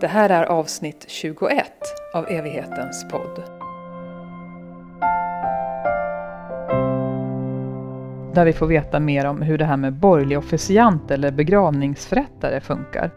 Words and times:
Det 0.00 0.08
här 0.08 0.30
är 0.30 0.44
avsnitt 0.44 1.04
21 1.08 1.66
av 2.14 2.28
Evighetens 2.28 3.08
podd. 3.08 3.42
Där 8.34 8.44
vi 8.44 8.52
får 8.52 8.66
veta 8.66 9.00
mer 9.00 9.24
om 9.24 9.42
hur 9.42 9.58
det 9.58 9.64
här 9.64 9.76
med 9.76 9.92
borgerlig 9.92 10.38
officiant 10.38 11.10
eller 11.10 11.30
begravningsförrättare 11.30 12.60
funkar. 12.60 13.10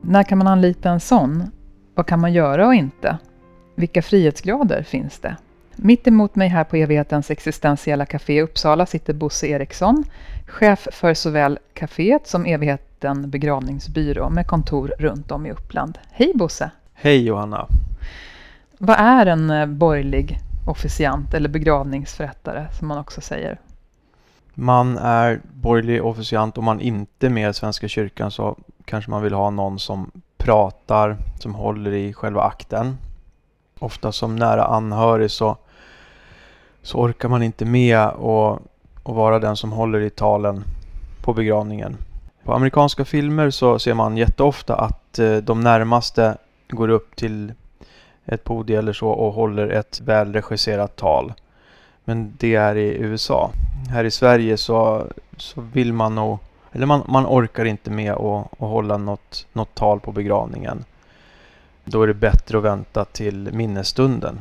När 0.00 0.22
kan 0.22 0.38
man 0.38 0.46
anlita 0.46 0.90
en 0.90 1.00
sån? 1.00 1.50
Vad 1.94 2.06
kan 2.06 2.20
man 2.20 2.32
göra 2.32 2.66
och 2.66 2.74
inte? 2.74 3.18
Vilka 3.74 4.02
frihetsgrader 4.02 4.82
finns 4.82 5.18
det? 5.18 5.36
Mitt 5.76 6.06
emot 6.06 6.34
mig 6.34 6.48
här 6.48 6.64
på 6.64 6.76
Evighetens 6.76 7.30
existentiella 7.30 8.06
café 8.06 8.32
i 8.32 8.42
Uppsala 8.42 8.86
sitter 8.86 9.14
Bosse 9.14 9.46
Eriksson, 9.46 10.04
chef 10.46 10.88
för 10.92 11.14
såväl 11.14 11.58
kaféet 11.74 12.26
som 12.26 12.46
Evigheten 13.00 13.30
begravningsbyrå 13.30 14.30
med 14.30 14.46
kontor 14.46 14.94
runt 14.98 15.30
om 15.30 15.46
i 15.46 15.50
Uppland. 15.50 15.98
Hej 16.10 16.32
Bosse! 16.34 16.70
Hej 16.94 17.24
Johanna! 17.24 17.66
Vad 18.78 18.96
är 18.98 19.26
en 19.26 19.50
eh, 19.50 19.66
borgerlig 19.66 20.38
officiant 20.66 21.34
eller 21.34 21.48
begravningsförrättare 21.48 22.66
som 22.78 22.88
man 22.88 22.98
också 22.98 23.20
säger? 23.20 23.60
Man 24.54 24.98
är 24.98 25.40
borgerlig 25.52 26.04
officiant 26.04 26.58
om 26.58 26.64
man 26.64 26.80
inte 26.80 27.26
är 27.26 27.30
med 27.30 27.50
i 27.50 27.54
Svenska 27.54 27.88
kyrkan 27.88 28.30
så 28.30 28.56
kanske 28.84 29.10
man 29.10 29.22
vill 29.22 29.34
ha 29.34 29.50
någon 29.50 29.78
som 29.78 30.10
pratar, 30.36 31.16
som 31.38 31.54
håller 31.54 31.92
i 31.92 32.12
själva 32.12 32.42
akten. 32.42 32.98
Ofta 33.78 34.12
som 34.12 34.36
nära 34.36 34.64
anhörig 34.64 35.30
så 35.30 35.56
så 36.82 36.98
orkar 36.98 37.28
man 37.28 37.42
inte 37.42 37.64
med 37.64 38.08
och, 38.08 38.58
och 39.02 39.14
vara 39.14 39.38
den 39.38 39.56
som 39.56 39.72
håller 39.72 40.00
i 40.00 40.10
talen 40.10 40.64
på 41.22 41.34
begravningen. 41.34 41.96
På 42.46 42.54
amerikanska 42.54 43.04
filmer 43.04 43.50
så 43.50 43.78
ser 43.78 43.94
man 43.94 44.16
jätteofta 44.16 44.76
att 44.76 45.18
eh, 45.18 45.36
de 45.36 45.60
närmaste 45.60 46.36
går 46.68 46.88
upp 46.88 47.16
till 47.16 47.52
ett 48.24 48.44
podium 48.44 48.78
eller 48.78 48.92
så 48.92 49.08
och 49.08 49.32
håller 49.32 49.68
ett 49.68 50.00
välregisserat 50.00 50.96
tal. 50.96 51.32
Men 52.04 52.34
det 52.38 52.54
är 52.54 52.76
i 52.76 52.96
USA. 52.98 53.50
Här 53.90 54.04
i 54.04 54.10
Sverige 54.10 54.56
så, 54.56 55.06
så 55.36 55.60
vill 55.60 55.92
man 55.92 56.14
nog, 56.14 56.38
eller 56.72 56.86
man, 56.86 57.02
man 57.08 57.26
orkar 57.26 57.64
inte 57.64 57.90
med 57.90 58.12
att, 58.12 58.52
att 58.52 58.58
hålla 58.58 58.96
något, 58.96 59.46
något 59.52 59.74
tal 59.74 60.00
på 60.00 60.12
begravningen. 60.12 60.84
Då 61.84 62.02
är 62.02 62.06
det 62.06 62.14
bättre 62.14 62.58
att 62.58 62.64
vänta 62.64 63.04
till 63.04 63.52
minnesstunden 63.52 64.38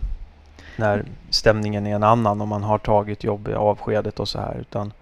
när 0.76 1.06
stämningen 1.30 1.88
är 1.88 1.95
en 1.95 2.03
annan 2.03 2.42
och 2.42 2.48
man 2.48 2.64
har 2.64 2.78
tagit 2.78 3.23
jobb 3.23 3.48
i 3.48 3.53
avskedet 3.53 4.20
och 4.20 4.28
så 4.28 4.39
här. 4.39 4.58
Utan 4.59 4.94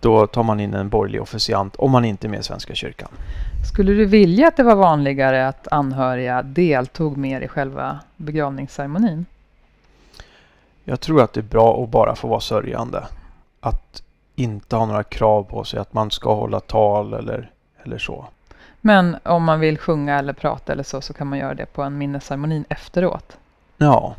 då 0.00 0.26
tar 0.26 0.42
man 0.42 0.60
in 0.60 0.74
en 0.74 0.88
borgerlig 0.88 1.22
officiant 1.22 1.76
om 1.76 1.90
man 1.90 2.04
inte 2.04 2.26
är 2.26 2.28
med 2.28 2.40
i 2.40 2.42
Svenska 2.42 2.74
kyrkan. 2.74 3.08
Skulle 3.72 3.92
du 3.92 4.04
vilja 4.04 4.48
att 4.48 4.56
det 4.56 4.62
var 4.62 4.74
vanligare 4.74 5.48
att 5.48 5.68
anhöriga 5.70 6.42
deltog 6.42 7.16
mer 7.16 7.40
i 7.40 7.48
själva 7.48 8.00
begravningsceremonin? 8.16 9.26
Jag 10.84 11.00
tror 11.00 11.22
att 11.22 11.32
det 11.32 11.40
är 11.40 11.42
bra 11.42 11.84
att 11.84 11.90
bara 11.90 12.14
få 12.14 12.28
vara 12.28 12.40
sörjande. 12.40 13.06
Att 13.60 14.02
inte 14.34 14.76
ha 14.76 14.86
några 14.86 15.02
krav 15.02 15.42
på 15.42 15.64
sig 15.64 15.80
att 15.80 15.92
man 15.92 16.10
ska 16.10 16.34
hålla 16.34 16.60
tal 16.60 17.14
eller, 17.14 17.50
eller 17.82 17.98
så. 17.98 18.26
Men 18.80 19.16
om 19.22 19.44
man 19.44 19.60
vill 19.60 19.78
sjunga 19.78 20.18
eller 20.18 20.32
prata 20.32 20.72
eller 20.72 20.82
så, 20.82 21.00
så 21.00 21.12
kan 21.12 21.26
man 21.26 21.38
göra 21.38 21.54
det 21.54 21.66
på 21.66 21.82
en 21.82 21.98
minnesceremoni 21.98 22.64
efteråt? 22.68 23.36
Ja. 23.76 24.14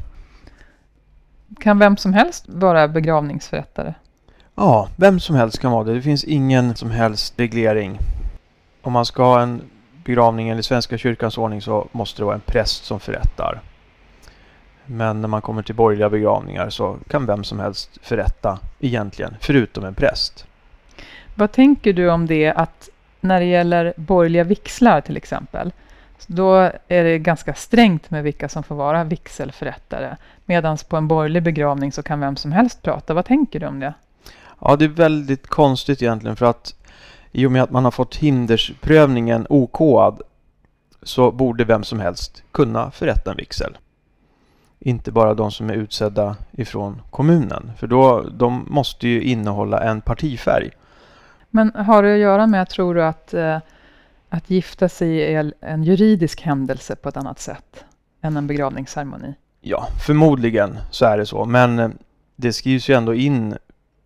Kan 1.59 1.79
vem 1.79 1.97
som 1.97 2.13
helst 2.13 2.45
vara 2.47 2.87
begravningsförrättare? 2.87 3.93
Ja, 4.55 4.89
vem 4.95 5.19
som 5.19 5.35
helst 5.35 5.59
kan 5.59 5.71
vara 5.71 5.83
det. 5.83 5.93
Det 5.93 6.01
finns 6.01 6.23
ingen 6.23 6.75
som 6.75 6.91
helst 6.91 7.33
reglering. 7.37 7.99
Om 8.81 8.93
man 8.93 9.05
ska 9.05 9.23
ha 9.23 9.41
en 9.41 9.61
begravning 10.03 10.49
enligt 10.49 10.65
Svenska 10.65 10.97
kyrkans 10.97 11.37
ordning 11.37 11.61
så 11.61 11.87
måste 11.91 12.21
det 12.21 12.25
vara 12.25 12.35
en 12.35 12.41
präst 12.41 12.85
som 12.85 12.99
förrättar. 12.99 13.61
Men 14.85 15.21
när 15.21 15.27
man 15.27 15.41
kommer 15.41 15.61
till 15.61 15.75
borgerliga 15.75 16.09
begravningar 16.09 16.69
så 16.69 16.97
kan 17.07 17.25
vem 17.25 17.43
som 17.43 17.59
helst 17.59 17.89
förrätta 18.01 18.59
egentligen, 18.79 19.35
förutom 19.39 19.85
en 19.85 19.95
präst. 19.95 20.45
Vad 21.35 21.51
tänker 21.51 21.93
du 21.93 22.09
om 22.09 22.27
det 22.27 22.49
att 22.51 22.89
när 23.21 23.39
det 23.39 23.45
gäller 23.45 23.93
borgerliga 23.97 24.43
vixlar 24.43 25.01
till 25.01 25.17
exempel, 25.17 25.71
då 26.27 26.55
är 26.87 27.03
det 27.03 27.19
ganska 27.19 27.53
strängt 27.53 28.11
med 28.11 28.23
vilka 28.23 28.49
som 28.49 28.63
får 28.63 28.75
vara 28.75 29.03
vigselförrättare. 29.03 30.15
Medan 30.45 30.77
på 30.89 30.97
en 30.97 31.07
borgerlig 31.07 31.43
begravning 31.43 31.91
så 31.91 32.03
kan 32.03 32.19
vem 32.19 32.35
som 32.35 32.51
helst 32.51 32.81
prata. 32.81 33.13
Vad 33.13 33.25
tänker 33.25 33.59
du 33.59 33.67
om 33.67 33.79
det? 33.79 33.93
Ja, 34.61 34.75
det 34.75 34.85
är 34.85 34.89
väldigt 34.89 35.47
konstigt 35.47 36.01
egentligen 36.01 36.35
för 36.35 36.45
att 36.45 36.75
i 37.31 37.45
och 37.45 37.51
med 37.51 37.63
att 37.63 37.71
man 37.71 37.83
har 37.83 37.91
fått 37.91 38.15
hindersprövningen 38.15 39.47
OKad 39.49 40.21
så 41.03 41.31
borde 41.31 41.63
vem 41.63 41.83
som 41.83 41.99
helst 41.99 42.43
kunna 42.51 42.91
förrätta 42.91 43.31
en 43.31 43.37
vigsel. 43.37 43.77
Inte 44.79 45.11
bara 45.11 45.33
de 45.33 45.51
som 45.51 45.69
är 45.69 45.73
utsedda 45.73 46.35
ifrån 46.51 47.01
kommunen. 47.09 47.71
För 47.77 47.87
då, 47.87 48.21
de 48.21 48.65
måste 48.69 49.07
ju 49.07 49.21
innehålla 49.21 49.83
en 49.83 50.01
partifärg. 50.01 50.69
Men 51.49 51.71
har 51.75 52.03
det 52.03 52.13
att 52.13 52.19
göra 52.19 52.47
med, 52.47 52.69
tror 52.69 52.95
du, 52.95 53.03
att 53.03 53.33
eh, 53.33 53.57
att 54.33 54.49
gifta 54.49 54.89
sig 54.89 55.33
är 55.35 55.53
en 55.61 55.83
juridisk 55.83 56.41
händelse 56.41 56.95
på 56.95 57.09
ett 57.09 57.17
annat 57.17 57.39
sätt 57.39 57.85
än 58.21 58.37
en 58.37 58.47
begravningsceremoni? 58.47 59.33
Ja, 59.61 59.87
förmodligen 60.05 60.77
så 60.91 61.05
är 61.05 61.17
det 61.17 61.25
så. 61.25 61.45
Men 61.45 61.79
eh, 61.79 61.89
det 62.35 62.53
skrivs 62.53 62.89
ju 62.89 62.93
ändå 62.93 63.13
in 63.13 63.57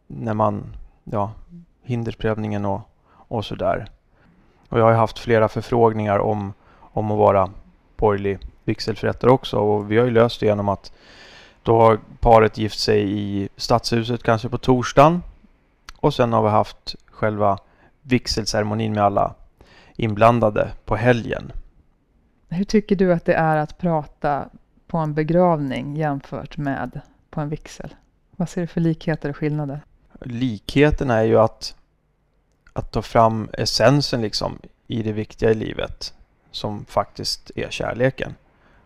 när 0.07 0.33
man, 0.33 0.75
ja, 1.03 1.31
hindersprövningen 1.83 2.65
och, 2.65 2.81
och 3.07 3.45
sådär. 3.45 3.89
Och 4.69 4.79
jag 4.79 4.85
har 4.85 4.93
haft 4.93 5.19
flera 5.19 5.47
förfrågningar 5.47 6.19
om, 6.19 6.53
om 6.79 7.11
att 7.11 7.17
vara 7.17 7.49
borgerlig 7.97 8.39
vigselförrättare 8.63 9.31
också. 9.31 9.57
Och 9.57 9.91
vi 9.91 9.97
har 9.97 10.05
ju 10.05 10.11
löst 10.11 10.39
det 10.39 10.45
genom 10.45 10.69
att 10.69 10.91
då 11.63 11.79
har 11.81 11.99
paret 12.19 12.57
gift 12.57 12.79
sig 12.79 13.19
i 13.19 13.49
stadshuset 13.57 14.23
kanske 14.23 14.49
på 14.49 14.57
torsdagen. 14.57 15.23
Och 15.97 16.13
sen 16.13 16.33
har 16.33 16.43
vi 16.43 16.49
haft 16.49 16.95
själva 17.05 17.57
vigselceremonin 18.01 18.93
med 18.93 19.03
alla 19.03 19.33
inblandade 19.95 20.71
på 20.85 20.95
helgen. 20.95 21.51
Hur 22.49 22.63
tycker 22.65 22.95
du 22.95 23.13
att 23.13 23.25
det 23.25 23.33
är 23.33 23.57
att 23.57 23.77
prata 23.77 24.49
på 24.87 24.97
en 24.97 25.13
begravning 25.13 25.95
jämfört 25.95 26.57
med 26.57 27.01
på 27.29 27.41
en 27.41 27.49
vigsel? 27.49 27.95
Vad 28.31 28.49
ser 28.49 28.61
du 28.61 28.67
för 28.67 28.81
likheter 28.81 29.29
och 29.29 29.37
skillnader? 29.37 29.81
Likheten 30.21 31.09
är 31.09 31.23
ju 31.23 31.39
att, 31.39 31.75
att 32.73 32.91
ta 32.91 33.01
fram 33.01 33.49
essensen 33.53 34.21
liksom 34.21 34.59
i 34.87 35.03
det 35.03 35.11
viktiga 35.11 35.51
i 35.51 35.53
livet 35.53 36.13
som 36.51 36.85
faktiskt 36.85 37.51
är 37.55 37.69
kärleken. 37.69 38.35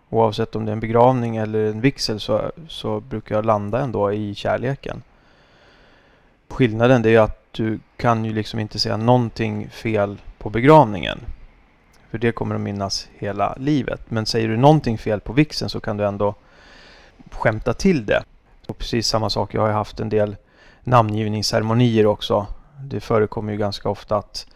Oavsett 0.10 0.56
om 0.56 0.66
det 0.66 0.72
är 0.72 0.74
en 0.74 0.80
begravning 0.80 1.38
eller 1.38 1.66
en 1.66 1.82
vigsel 1.82 2.20
så, 2.20 2.52
så 2.68 3.00
brukar 3.00 3.36
jag 3.36 3.46
landa 3.46 3.82
ändå 3.82 4.14
i 4.14 4.36
kärleken. 4.36 5.02
Skillnaden 6.48 7.06
är 7.06 7.10
ju 7.10 7.18
att 7.18 7.54
du 7.54 7.80
kan 7.98 8.26
ju 8.26 8.34
liksom 8.34 8.60
inte 8.60 8.80
säga 8.80 8.98
någonting 8.98 9.70
fel 9.70 10.18
på 10.38 10.50
begravningen. 10.50 11.20
För 12.12 12.18
det 12.18 12.32
kommer 12.32 12.56
att 12.56 12.62
minnas 12.62 13.08
hela 13.14 13.56
livet. 13.60 14.02
Men 14.12 14.26
säger 14.26 14.48
du 14.48 14.58
någonting 14.58 14.98
fel 14.98 15.20
på 15.20 15.34
vixen 15.34 15.70
så 15.70 15.80
kan 15.80 15.98
du 15.98 16.06
ändå 16.06 16.36
skämta 17.32 17.74
till 17.74 18.06
det. 18.06 18.24
Och 18.68 18.78
precis 18.78 19.08
samma 19.08 19.30
sak, 19.30 19.54
jag 19.54 19.62
har 19.62 19.70
haft 19.70 20.00
en 20.00 20.10
del 20.10 20.36
namngivningsceremonier 20.84 22.06
också. 22.06 22.48
Det 22.84 23.00
förekommer 23.00 23.52
ju 23.52 23.58
ganska 23.58 23.90
ofta 23.90 24.18
att 24.18 24.48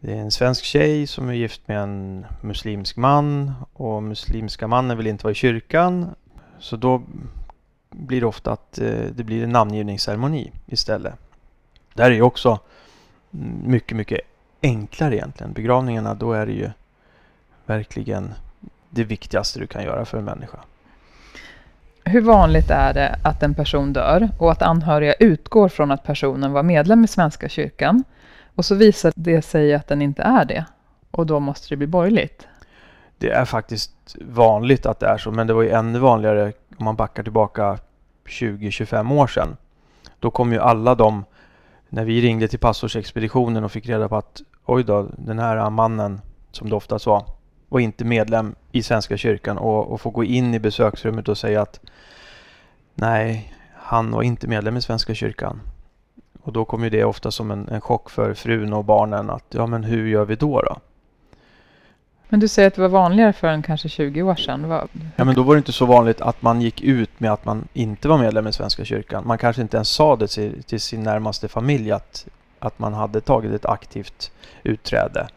det 0.00 0.12
är 0.12 0.16
en 0.16 0.30
svensk 0.30 0.64
tjej 0.64 1.06
som 1.06 1.28
är 1.28 1.32
gift 1.32 1.68
med 1.68 1.78
en 1.78 2.26
muslimsk 2.40 2.96
man 2.96 3.52
och 3.72 4.02
muslimska 4.02 4.66
mannen 4.68 4.96
vill 4.96 5.06
inte 5.06 5.24
vara 5.24 5.32
i 5.32 5.34
kyrkan. 5.34 6.14
Så 6.58 6.76
då 6.76 7.02
blir 7.90 8.20
det 8.20 8.26
ofta 8.26 8.52
att 8.52 8.78
eh, 8.78 9.00
det 9.14 9.24
blir 9.24 9.44
en 9.44 9.50
namngivningsceremoni 9.50 10.52
istället. 10.66 11.14
Där 11.94 12.10
är 12.10 12.14
ju 12.14 12.22
också 12.22 12.58
mycket, 13.64 13.96
mycket 13.96 14.20
enklare 14.62 15.16
egentligen. 15.16 15.52
Begravningarna, 15.52 16.14
då 16.14 16.32
är 16.32 16.46
det 16.46 16.52
ju 16.52 16.70
verkligen 17.66 18.34
det 18.90 19.04
viktigaste 19.04 19.58
du 19.58 19.66
kan 19.66 19.84
göra 19.84 20.04
för 20.04 20.18
en 20.18 20.24
människa. 20.24 20.58
Hur 22.04 22.20
vanligt 22.20 22.70
är 22.70 22.94
det 22.94 23.18
att 23.22 23.42
en 23.42 23.54
person 23.54 23.92
dör 23.92 24.28
och 24.38 24.52
att 24.52 24.62
anhöriga 24.62 25.12
utgår 25.12 25.68
från 25.68 25.90
att 25.90 26.04
personen 26.04 26.52
var 26.52 26.62
medlem 26.62 27.04
i 27.04 27.08
Svenska 27.08 27.48
kyrkan 27.48 28.04
och 28.54 28.64
så 28.64 28.74
visar 28.74 29.12
det 29.16 29.42
sig 29.42 29.74
att 29.74 29.88
den 29.88 30.02
inte 30.02 30.22
är 30.22 30.44
det 30.44 30.64
och 31.10 31.26
då 31.26 31.40
måste 31.40 31.68
det 31.68 31.76
bli 31.76 31.86
borgerligt? 31.86 32.46
Det 33.18 33.30
är 33.30 33.44
faktiskt 33.44 34.16
vanligt 34.20 34.86
att 34.86 35.00
det 35.00 35.06
är 35.06 35.18
så, 35.18 35.30
men 35.30 35.46
det 35.46 35.52
var 35.52 35.62
ju 35.62 35.70
ännu 35.70 35.98
vanligare 35.98 36.52
om 36.78 36.84
man 36.84 36.96
backar 36.96 37.22
tillbaka 37.22 37.78
20-25 38.26 39.14
år 39.20 39.26
sedan. 39.26 39.56
Då 40.18 40.30
kom 40.30 40.52
ju 40.52 40.58
alla 40.58 40.94
de, 40.94 41.24
när 41.88 42.04
vi 42.04 42.20
ringde 42.20 42.48
till 42.48 42.58
pastorsexpeditionen 42.58 43.64
och 43.64 43.72
fick 43.72 43.88
reda 43.88 44.08
på 44.08 44.16
att 44.16 44.42
oj 44.64 44.84
då, 44.84 45.08
den 45.16 45.38
här 45.38 45.70
mannen, 45.70 46.20
som 46.50 46.70
det 46.70 46.76
oftast 46.76 47.06
var, 47.06 47.24
var 47.72 47.80
inte 47.80 48.04
medlem 48.04 48.54
i 48.72 48.82
Svenska 48.82 49.16
kyrkan 49.16 49.58
och, 49.58 49.92
och 49.92 50.00
få 50.00 50.10
gå 50.10 50.24
in 50.24 50.54
i 50.54 50.58
besöksrummet 50.58 51.28
och 51.28 51.38
säga 51.38 51.62
att 51.62 51.80
nej, 52.94 53.54
han 53.74 54.10
var 54.10 54.22
inte 54.22 54.46
medlem 54.48 54.76
i 54.76 54.82
Svenska 54.82 55.14
kyrkan. 55.14 55.60
Och 56.42 56.52
då 56.52 56.64
kom 56.64 56.84
ju 56.84 56.90
det 56.90 57.04
ofta 57.04 57.30
som 57.30 57.50
en, 57.50 57.68
en 57.68 57.80
chock 57.80 58.10
för 58.10 58.34
frun 58.34 58.72
och 58.72 58.84
barnen 58.84 59.30
att 59.30 59.44
ja 59.48 59.66
men 59.66 59.84
hur 59.84 60.06
gör 60.06 60.24
vi 60.24 60.34
då 60.36 60.60
då? 60.62 60.76
Men 62.28 62.40
du 62.40 62.48
säger 62.48 62.68
att 62.68 62.74
det 62.74 62.80
var 62.80 62.88
vanligare 62.88 63.32
för 63.32 63.48
en 63.48 63.62
kanske 63.62 63.88
20 63.88 64.22
år 64.22 64.34
sedan. 64.34 64.68
Vad- 64.68 64.88
Ja, 65.16 65.24
men 65.24 65.34
då 65.34 65.42
var 65.42 65.54
det 65.54 65.58
inte 65.58 65.72
så 65.72 65.86
vanligt 65.86 66.20
att 66.20 66.42
man 66.42 66.60
gick 66.60 66.80
ut 66.80 67.20
med 67.20 67.32
att 67.32 67.44
man 67.44 67.68
inte 67.72 68.08
var 68.08 68.18
medlem 68.18 68.46
i 68.46 68.52
Svenska 68.52 68.84
kyrkan. 68.84 69.26
Man 69.26 69.38
kanske 69.38 69.62
inte 69.62 69.76
ens 69.76 69.88
sa 69.88 70.16
det 70.16 70.26
till, 70.26 70.62
till 70.62 70.80
sin 70.80 71.02
närmaste 71.02 71.48
familj 71.48 71.92
att, 71.92 72.26
att 72.58 72.78
man 72.78 72.94
hade 72.94 73.20
tagit 73.20 73.52
ett 73.52 73.66
aktivt 73.66 74.32
utträde. 74.62 75.28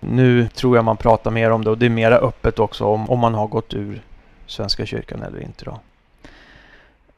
Nu 0.00 0.48
tror 0.48 0.76
jag 0.76 0.84
man 0.84 0.96
pratar 0.96 1.30
mer 1.30 1.50
om 1.50 1.64
det 1.64 1.70
och 1.70 1.78
det 1.78 1.86
är 1.86 1.90
mera 1.90 2.18
öppet 2.18 2.58
också 2.58 2.84
om, 2.84 3.10
om 3.10 3.18
man 3.18 3.34
har 3.34 3.46
gått 3.46 3.74
ur 3.74 4.02
Svenska 4.46 4.86
kyrkan 4.86 5.22
eller 5.22 5.40
inte. 5.40 5.64
Då. 5.64 5.80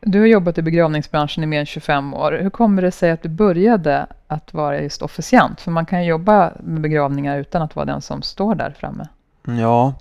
Du 0.00 0.20
har 0.20 0.26
jobbat 0.26 0.58
i 0.58 0.62
begravningsbranschen 0.62 1.44
i 1.44 1.46
mer 1.46 1.60
än 1.60 1.66
25 1.66 2.14
år. 2.14 2.32
Hur 2.42 2.50
kommer 2.50 2.82
det 2.82 2.92
sig 2.92 3.10
att 3.10 3.22
du 3.22 3.28
började 3.28 4.06
att 4.26 4.54
vara 4.54 4.80
just 4.80 5.02
officiant? 5.02 5.60
För 5.60 5.70
man 5.70 5.86
kan 5.86 6.02
ju 6.02 6.08
jobba 6.08 6.52
med 6.60 6.80
begravningar 6.80 7.38
utan 7.38 7.62
att 7.62 7.76
vara 7.76 7.86
den 7.86 8.00
som 8.00 8.22
står 8.22 8.54
där 8.54 8.74
framme. 8.78 9.08
Ja, 9.42 9.94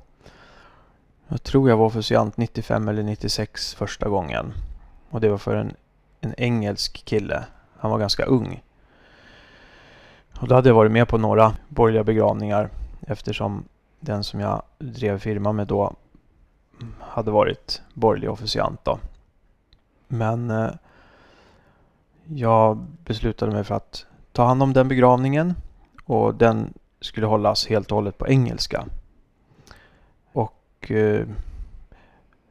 jag 1.28 1.44
tror 1.44 1.70
jag 1.70 1.78
var 1.78 1.86
officiant 1.86 2.38
95 2.38 2.88
eller 2.88 3.04
96 3.04 3.76
första 3.76 4.10
gången. 4.10 4.54
Och 5.10 5.22
det 5.22 5.30
var 5.30 5.38
för 5.38 5.56
en, 5.56 5.74
en 6.22 6.34
engelsk 6.38 7.06
kille. 7.06 7.44
Han 7.80 7.92
var 7.92 8.00
ganska 8.00 8.26
ung. 8.26 8.62
Och 10.40 10.48
då 10.48 10.56
hade 10.56 10.70
jag 10.70 10.76
varit 10.76 10.92
med 10.92 11.08
på 11.08 11.18
några 11.18 11.54
borgerliga 11.68 12.04
begravningar 12.04 12.70
eftersom 13.02 13.64
den 14.00 14.24
som 14.24 14.40
jag 14.40 14.62
drev 14.78 15.20
firma 15.20 15.52
med 15.52 15.68
då 15.68 15.94
hade 17.00 17.32
varit 17.32 17.82
borgerlig 17.94 18.30
officiant. 18.30 18.80
Då. 18.84 19.00
Men 20.08 20.50
eh, 20.50 20.70
jag 22.26 22.78
beslutade 23.06 23.52
mig 23.52 23.64
för 23.64 23.76
att 23.76 24.06
ta 24.32 24.46
hand 24.46 24.64
om 24.64 24.74
den 24.74 24.88
begravningen 24.88 25.54
och 26.06 26.36
den 26.36 26.74
skulle 27.02 27.26
hållas 27.26 27.68
helt 27.68 27.92
och 27.92 27.96
hållet 27.96 28.18
på 28.18 28.28
engelska. 28.28 28.86
Och 30.32 30.92
eh, 30.92 31.28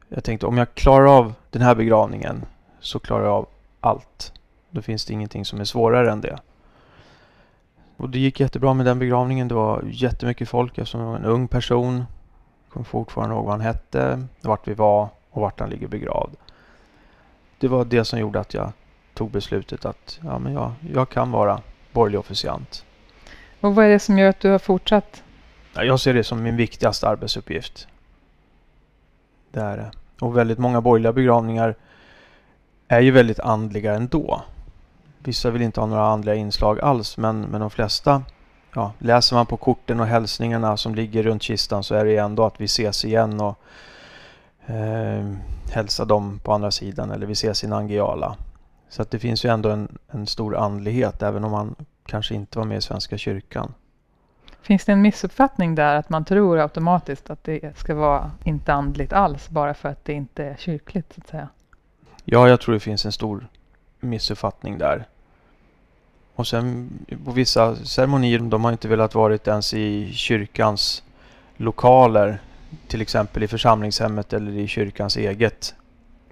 jag 0.07 0.23
tänkte 0.23 0.47
om 0.47 0.57
jag 0.57 0.75
klarar 0.75 1.17
av 1.17 1.33
den 1.49 1.61
här 1.61 1.75
begravningen 1.75 2.45
så 2.79 2.99
klarar 2.99 3.25
jag 3.25 3.33
av 3.33 3.47
allt. 3.79 4.33
Då 4.69 4.81
finns 4.81 5.05
det 5.05 5.13
ingenting 5.13 5.45
som 5.45 5.59
är 5.59 5.65
svårare 5.65 6.11
än 6.11 6.21
det. 6.21 6.39
Och 7.99 8.09
det 8.09 8.19
gick 8.19 8.39
jättebra 8.39 8.73
med 8.73 8.85
den 8.85 8.99
begravningen. 8.99 9.47
Det 9.47 9.55
var 9.55 9.83
jättemycket 9.85 10.49
folk 10.49 10.77
eftersom 10.77 11.01
jag 11.01 11.07
var 11.07 11.15
en 11.15 11.25
ung 11.25 11.47
person. 11.47 11.97
Jag 11.97 12.73
kommer 12.73 12.83
fortfarande 12.83 13.35
ihåg 13.35 13.45
vad 13.45 13.53
han 13.53 13.61
hette, 13.61 14.23
vart 14.41 14.67
vi 14.67 14.73
var 14.73 15.09
och 15.29 15.41
vart 15.41 15.59
han 15.59 15.69
ligger 15.69 15.87
begravd. 15.87 16.35
Det 17.59 17.67
var 17.67 17.85
det 17.85 18.05
som 18.05 18.19
gjorde 18.19 18.39
att 18.39 18.53
jag 18.53 18.71
tog 19.13 19.31
beslutet 19.31 19.85
att 19.85 20.19
ja, 20.23 20.39
men 20.39 20.53
jag, 20.53 20.71
jag 20.93 21.09
kan 21.09 21.31
vara 21.31 21.61
borgerlig 21.91 22.19
officiant. 22.19 22.85
Och 23.61 23.75
vad 23.75 23.85
är 23.85 23.89
det 23.89 23.99
som 23.99 24.17
gör 24.17 24.29
att 24.29 24.39
du 24.39 24.49
har 24.49 24.59
fortsatt? 24.59 25.23
Ja, 25.73 25.83
Jag 25.83 25.99
ser 25.99 26.13
det 26.13 26.23
som 26.23 26.43
min 26.43 26.55
viktigaste 26.55 27.07
arbetsuppgift. 27.07 27.87
Det 29.51 29.61
är 29.61 29.77
det. 29.77 29.91
Och 30.21 30.37
väldigt 30.37 30.59
många 30.59 30.81
borgerliga 30.81 31.13
begravningar 31.13 31.75
är 32.87 32.99
ju 32.99 33.11
väldigt 33.11 33.39
andliga 33.39 33.95
ändå. 33.95 34.43
Vissa 35.23 35.49
vill 35.49 35.61
inte 35.61 35.79
ha 35.79 35.87
några 35.87 36.07
andliga 36.07 36.35
inslag 36.35 36.79
alls 36.79 37.17
men, 37.17 37.41
men 37.41 37.61
de 37.61 37.69
flesta, 37.69 38.23
ja, 38.75 38.93
läser 38.99 39.35
man 39.35 39.45
på 39.45 39.57
korten 39.57 39.99
och 39.99 40.05
hälsningarna 40.05 40.77
som 40.77 40.95
ligger 40.95 41.23
runt 41.23 41.43
kistan 41.43 41.83
så 41.83 41.95
är 41.95 42.05
det 42.05 42.17
ändå 42.17 42.45
att 42.45 42.61
vi 42.61 42.65
ses 42.65 43.05
igen 43.05 43.41
och 43.41 43.59
eh, 44.65 45.33
hälsa 45.71 46.05
dem 46.05 46.39
på 46.43 46.53
andra 46.53 46.71
sidan 46.71 47.11
eller 47.11 47.25
vi 47.25 47.33
ses 47.33 47.63
i 47.63 47.67
Nangijala. 47.67 48.35
Så 48.89 49.01
att 49.01 49.11
det 49.11 49.19
finns 49.19 49.45
ju 49.45 49.49
ändå 49.49 49.69
en, 49.69 49.97
en 50.11 50.27
stor 50.27 50.57
andlighet 50.57 51.23
även 51.23 51.43
om 51.43 51.51
man 51.51 51.75
kanske 52.05 52.35
inte 52.35 52.59
var 52.59 52.65
med 52.65 52.77
i 52.77 52.81
Svenska 52.81 53.17
kyrkan. 53.17 53.73
Finns 54.61 54.85
det 54.85 54.91
en 54.91 55.01
missuppfattning 55.01 55.75
där 55.75 55.95
att 55.95 56.09
man 56.09 56.25
tror 56.25 56.59
automatiskt 56.59 57.29
att 57.29 57.43
det 57.43 57.77
ska 57.77 57.95
vara 57.95 58.31
inte 58.43 58.73
andligt 58.73 59.13
alls 59.13 59.49
bara 59.49 59.73
för 59.73 59.89
att 59.89 60.05
det 60.05 60.13
inte 60.13 60.43
är 60.43 60.55
kyrkligt 60.55 61.13
så 61.13 61.21
att 61.21 61.27
säga? 61.27 61.49
Ja, 62.25 62.49
jag 62.49 62.61
tror 62.61 62.73
det 62.73 62.79
finns 62.79 63.05
en 63.05 63.11
stor 63.11 63.47
missuppfattning 63.99 64.77
där. 64.77 65.05
Och 66.35 66.47
sen 66.47 66.89
på 67.25 67.31
vissa 67.31 67.75
ceremonier, 67.75 68.39
de 68.39 68.63
har 68.63 68.71
inte 68.71 68.87
velat 68.87 69.15
varit 69.15 69.47
ens 69.47 69.73
i 69.73 70.11
kyrkans 70.13 71.03
lokaler. 71.57 72.41
Till 72.87 73.01
exempel 73.01 73.43
i 73.43 73.47
församlingshemmet 73.47 74.33
eller 74.33 74.51
i 74.51 74.67
kyrkans 74.67 75.17
eget 75.17 75.75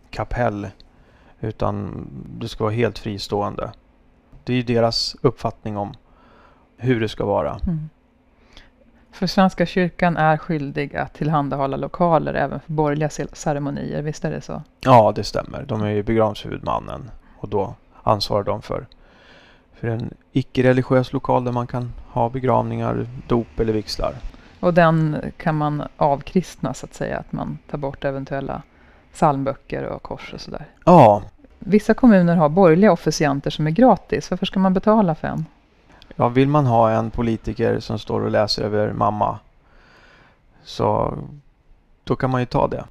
kapell. 0.09 0.67
Utan 1.39 2.07
det 2.39 2.47
ska 2.47 2.63
vara 2.63 2.73
helt 2.73 2.99
fristående. 2.99 3.71
Det 4.43 4.53
är 4.53 4.57
ju 4.57 4.63
deras 4.63 5.15
uppfattning 5.21 5.77
om 5.77 5.93
hur 6.77 6.99
det 6.99 7.09
ska 7.09 7.25
vara. 7.25 7.59
Mm. 7.63 7.89
För 9.11 9.27
Svenska 9.27 9.65
kyrkan 9.65 10.17
är 10.17 10.37
skyldig 10.37 10.95
att 10.95 11.13
tillhandahålla 11.13 11.77
lokaler 11.77 12.33
även 12.33 12.59
för 12.59 12.73
borgerliga 12.73 13.09
ce- 13.09 13.35
ceremonier, 13.35 14.01
visst 14.01 14.25
är 14.25 14.31
det 14.31 14.41
så? 14.41 14.61
Ja, 14.79 15.11
det 15.15 15.23
stämmer. 15.23 15.65
De 15.67 15.81
är 15.81 15.89
ju 15.89 16.03
begravningshuvudmannen 16.03 17.11
och 17.47 17.51
då 17.51 17.73
ansvarar 18.03 18.43
de 18.43 18.61
för, 18.61 18.85
för 19.73 19.87
en 19.87 20.13
icke-religiös 20.31 21.13
lokal 21.13 21.43
där 21.43 21.51
man 21.51 21.67
kan 21.67 21.93
ha 22.11 22.29
begravningar, 22.29 23.07
dop 23.27 23.59
eller 23.59 23.73
vigslar. 23.73 24.13
Och 24.59 24.73
den 24.73 25.17
kan 25.37 25.55
man 25.55 25.83
avkristna 25.97 26.73
så 26.73 26.85
att 26.85 26.93
säga, 26.93 27.17
att 27.17 27.31
man 27.31 27.57
tar 27.69 27.77
bort 27.77 28.05
eventuella 28.05 28.61
psalmböcker 29.13 29.83
och 29.83 30.03
kors 30.03 30.33
och 30.33 30.41
sådär. 30.41 30.65
Ja, 30.85 31.23
Vissa 31.59 31.93
kommuner 31.93 32.35
har 32.35 32.49
borgerliga 32.49 32.91
officianter 32.91 33.49
som 33.49 33.67
är 33.67 33.71
gratis. 33.71 34.31
Varför 34.31 34.45
ska 34.45 34.59
man 34.59 34.73
betala 34.73 35.15
för 35.15 35.27
en? 35.27 35.45
ja, 36.15 36.27
vill 36.27 36.47
man 36.47 36.65
ha 36.65 36.91
en 36.91 37.11
politiker 37.11 37.79
som 37.79 37.99
står 37.99 38.21
och 38.21 38.31
läser 38.31 38.63
över 38.63 38.93
mamma 38.93 39.39
så 40.63 41.17
då 42.03 42.15
kan 42.15 42.29
man 42.29 42.41
ju 42.41 42.45
ta 42.45 42.67
det. 42.67 42.85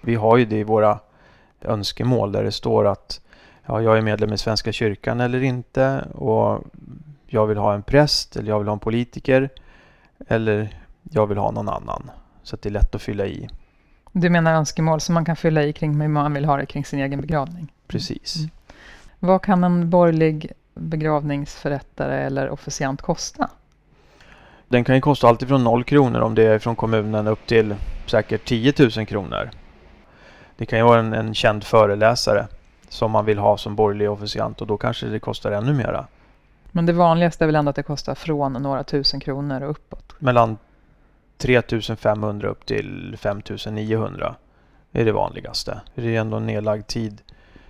Vi 0.00 0.14
har 0.14 0.36
ju 0.36 0.44
det 0.44 0.56
i 0.56 0.64
våra 0.64 0.98
önskemål 1.60 2.32
där 2.32 2.44
det 2.44 2.52
står 2.52 2.86
att 2.86 3.20
ja, 3.66 3.82
jag 3.82 3.98
är 3.98 4.02
medlem 4.02 4.32
i 4.32 4.38
Svenska 4.38 4.72
kyrkan 4.72 5.20
eller 5.20 5.42
inte 5.42 6.04
och 6.14 6.64
jag 7.26 7.46
vill 7.46 7.58
ha 7.58 7.74
en 7.74 7.82
präst 7.82 8.36
eller 8.36 8.48
jag 8.48 8.58
vill 8.58 8.68
ha 8.68 8.72
en 8.72 8.78
politiker 8.78 9.48
eller 10.28 10.68
jag 11.02 11.26
vill 11.26 11.38
ha 11.38 11.50
någon 11.50 11.68
annan. 11.68 12.10
Så 12.42 12.54
att 12.54 12.62
det 12.62 12.68
är 12.68 12.70
lätt 12.70 12.94
att 12.94 13.02
fylla 13.02 13.26
i. 13.26 13.48
Du 14.12 14.30
menar 14.30 14.54
önskemål 14.54 15.00
som 15.00 15.14
man 15.14 15.24
kan 15.24 15.36
fylla 15.36 15.62
i 15.62 15.72
kring 15.72 16.00
hur 16.00 16.08
man 16.08 16.34
vill 16.34 16.44
ha 16.44 16.56
det 16.56 16.66
kring 16.66 16.84
sin 16.84 16.98
egen 16.98 17.20
begravning? 17.20 17.72
Precis. 17.86 18.36
Mm. 18.36 18.50
Vad 19.18 19.42
kan 19.42 19.64
en 19.64 19.90
borgerlig 19.90 20.52
begravningsförrättare 20.74 22.22
eller 22.22 22.50
officiant 22.50 23.02
kosta? 23.02 23.50
Den 24.68 24.84
kan 24.84 24.94
ju 24.94 25.00
kosta 25.00 25.28
allt 25.28 25.42
ifrån 25.42 25.64
0 25.64 25.84
kronor 25.84 26.20
om 26.20 26.34
det 26.34 26.42
är 26.42 26.58
från 26.58 26.76
kommunen 26.76 27.26
upp 27.26 27.46
till 27.46 27.74
säkert 28.06 28.44
10 28.44 28.72
000 28.96 29.06
kronor. 29.06 29.50
Det 30.56 30.66
kan 30.66 30.78
ju 30.78 30.84
vara 30.84 30.98
en, 30.98 31.12
en 31.12 31.34
känd 31.34 31.64
föreläsare 31.64 32.46
som 32.94 33.10
man 33.10 33.24
vill 33.24 33.38
ha 33.38 33.58
som 33.58 33.76
borgerlig 33.76 34.10
officiant 34.10 34.60
och 34.60 34.66
då 34.66 34.76
kanske 34.76 35.06
det 35.06 35.20
kostar 35.20 35.52
ännu 35.52 35.72
mera. 35.72 36.06
Men 36.70 36.86
det 36.86 36.92
vanligaste 36.92 37.44
är 37.44 37.46
väl 37.46 37.54
ändå 37.54 37.70
att 37.70 37.76
det 37.76 37.82
kostar 37.82 38.14
från 38.14 38.52
några 38.52 38.84
tusen 38.84 39.20
kronor 39.20 39.62
och 39.62 39.70
uppåt? 39.70 40.14
Mellan 40.18 40.56
3 41.38 41.62
500 41.96 42.48
upp 42.48 42.66
till 42.66 43.16
5 43.18 43.42
900 43.70 44.34
är 44.92 45.04
det 45.04 45.12
vanligaste. 45.12 45.80
Det 45.94 46.16
är 46.16 46.20
ändå 46.20 46.36
en 46.36 46.46
nedlagd 46.46 46.86
tid 46.86 47.22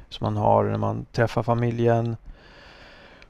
som 0.08 0.24
man 0.24 0.36
har 0.36 0.64
när 0.64 0.78
man 0.78 1.06
träffar 1.12 1.42
familjen. 1.42 2.16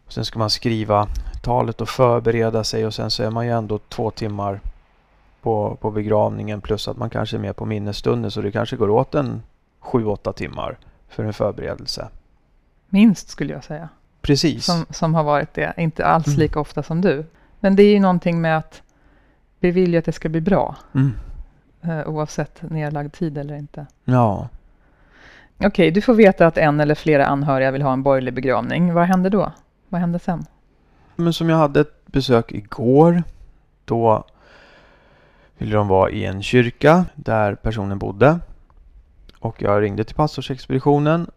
Och 0.06 0.12
sen 0.12 0.24
ska 0.24 0.38
man 0.38 0.50
skriva 0.50 1.08
talet 1.42 1.80
och 1.80 1.88
förbereda 1.88 2.64
sig 2.64 2.86
och 2.86 2.94
sen 2.94 3.10
så 3.10 3.22
är 3.22 3.30
man 3.30 3.46
ju 3.46 3.52
ändå 3.52 3.78
två 3.78 4.10
timmar 4.10 4.60
på, 5.42 5.78
på 5.80 5.90
begravningen 5.90 6.60
plus 6.60 6.88
att 6.88 6.96
man 6.96 7.10
kanske 7.10 7.36
är 7.36 7.40
med 7.40 7.56
på 7.56 7.66
minnesstunden 7.66 8.30
så 8.30 8.40
det 8.40 8.52
kanske 8.52 8.76
går 8.76 8.90
åt 8.90 9.14
en 9.14 9.42
7-8 9.82 10.32
timmar 10.32 10.78
för 11.14 11.24
en 11.24 11.32
förberedelse. 11.32 12.08
Minst 12.88 13.28
skulle 13.28 13.52
jag 13.52 13.64
säga. 13.64 13.88
Precis. 14.22 14.64
Som, 14.64 14.86
som 14.90 15.14
har 15.14 15.24
varit 15.24 15.54
det. 15.54 15.74
Inte 15.76 16.06
alls 16.06 16.26
Mm. 16.26 16.38
lika 16.38 16.60
ofta 16.60 16.82
som 16.82 17.00
du. 17.00 17.24
Men 17.60 17.76
det 17.76 17.82
är 17.82 17.92
ju 17.92 18.00
någonting 18.00 18.40
med 18.40 18.58
att 18.58 18.82
vi 19.60 19.70
vill 19.70 19.92
ju 19.92 19.98
att 19.98 20.04
det 20.04 20.12
ska 20.12 20.28
bli 20.28 20.40
bra. 20.40 20.76
Mm. 20.94 21.12
Eh, 21.82 22.08
oavsett 22.08 22.62
nedlagd 22.70 23.12
tid 23.12 23.38
eller 23.38 23.56
inte. 23.56 23.86
Ja. 24.04 24.48
Okej, 25.58 25.90
du 25.90 26.00
får 26.00 26.14
veta 26.14 26.46
att 26.46 26.58
en 26.58 26.80
eller 26.80 26.94
flera 26.94 27.26
anhöriga 27.26 27.70
vill 27.70 27.82
ha 27.82 27.92
en 27.92 28.02
borgerlig 28.02 28.34
begravning. 28.34 28.94
Vad 28.94 29.04
händer 29.06 29.30
då? 29.30 29.52
Vad 29.88 30.00
händer 30.00 30.18
sen? 30.18 30.46
Men 31.16 31.32
som 31.32 31.48
jag 31.48 31.56
hade 31.56 31.80
ett 31.80 32.06
besök 32.06 32.52
igår. 32.52 33.22
Då 33.84 34.24
ville 35.58 35.76
de 35.76 35.88
vara 35.88 36.10
i 36.10 36.24
en 36.24 36.42
kyrka 36.42 37.04
där 37.14 37.54
personen 37.54 37.98
bodde. 37.98 38.38
Och 39.44 39.62
jag 39.62 39.82
ringde 39.82 40.04
till 40.04 40.14
pastorsexpeditionen 40.14 41.30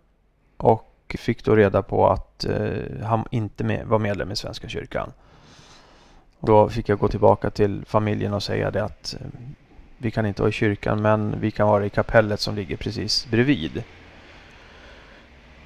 och 0.58 1.16
fick 1.20 1.44
då 1.44 1.56
reda 1.56 1.82
på 1.82 2.10
att 2.10 2.46
eh, 2.46 3.06
han 3.06 3.26
inte 3.32 3.64
med, 3.64 3.88
var 3.88 4.00
medlem 4.00 4.32
i 4.32 4.36
Svenska 4.36 4.68
kyrkan. 4.68 5.12
Då 6.40 6.70
fick 6.70 6.90
jag 6.90 7.00
gå 7.00 7.08
tillbaka 7.08 7.50
till 7.50 7.84
familjen 7.86 8.34
och 8.34 8.44
säga 8.44 8.72
det 8.72 8.84
att 8.84 9.16
eh, 9.20 9.28
vi 9.98 10.12
kan 10.12 10.26
inte 10.26 10.42
vara 10.42 10.50
i 10.50 10.54
kyrkan 10.54 11.02
men 11.02 11.40
vi 11.40 11.52
kan 11.52 11.68
vara 11.68 11.86
i 11.86 11.90
kapellet 11.90 12.40
som 12.40 12.56
ligger 12.56 12.78
precis 12.78 13.28
bredvid. 13.32 13.84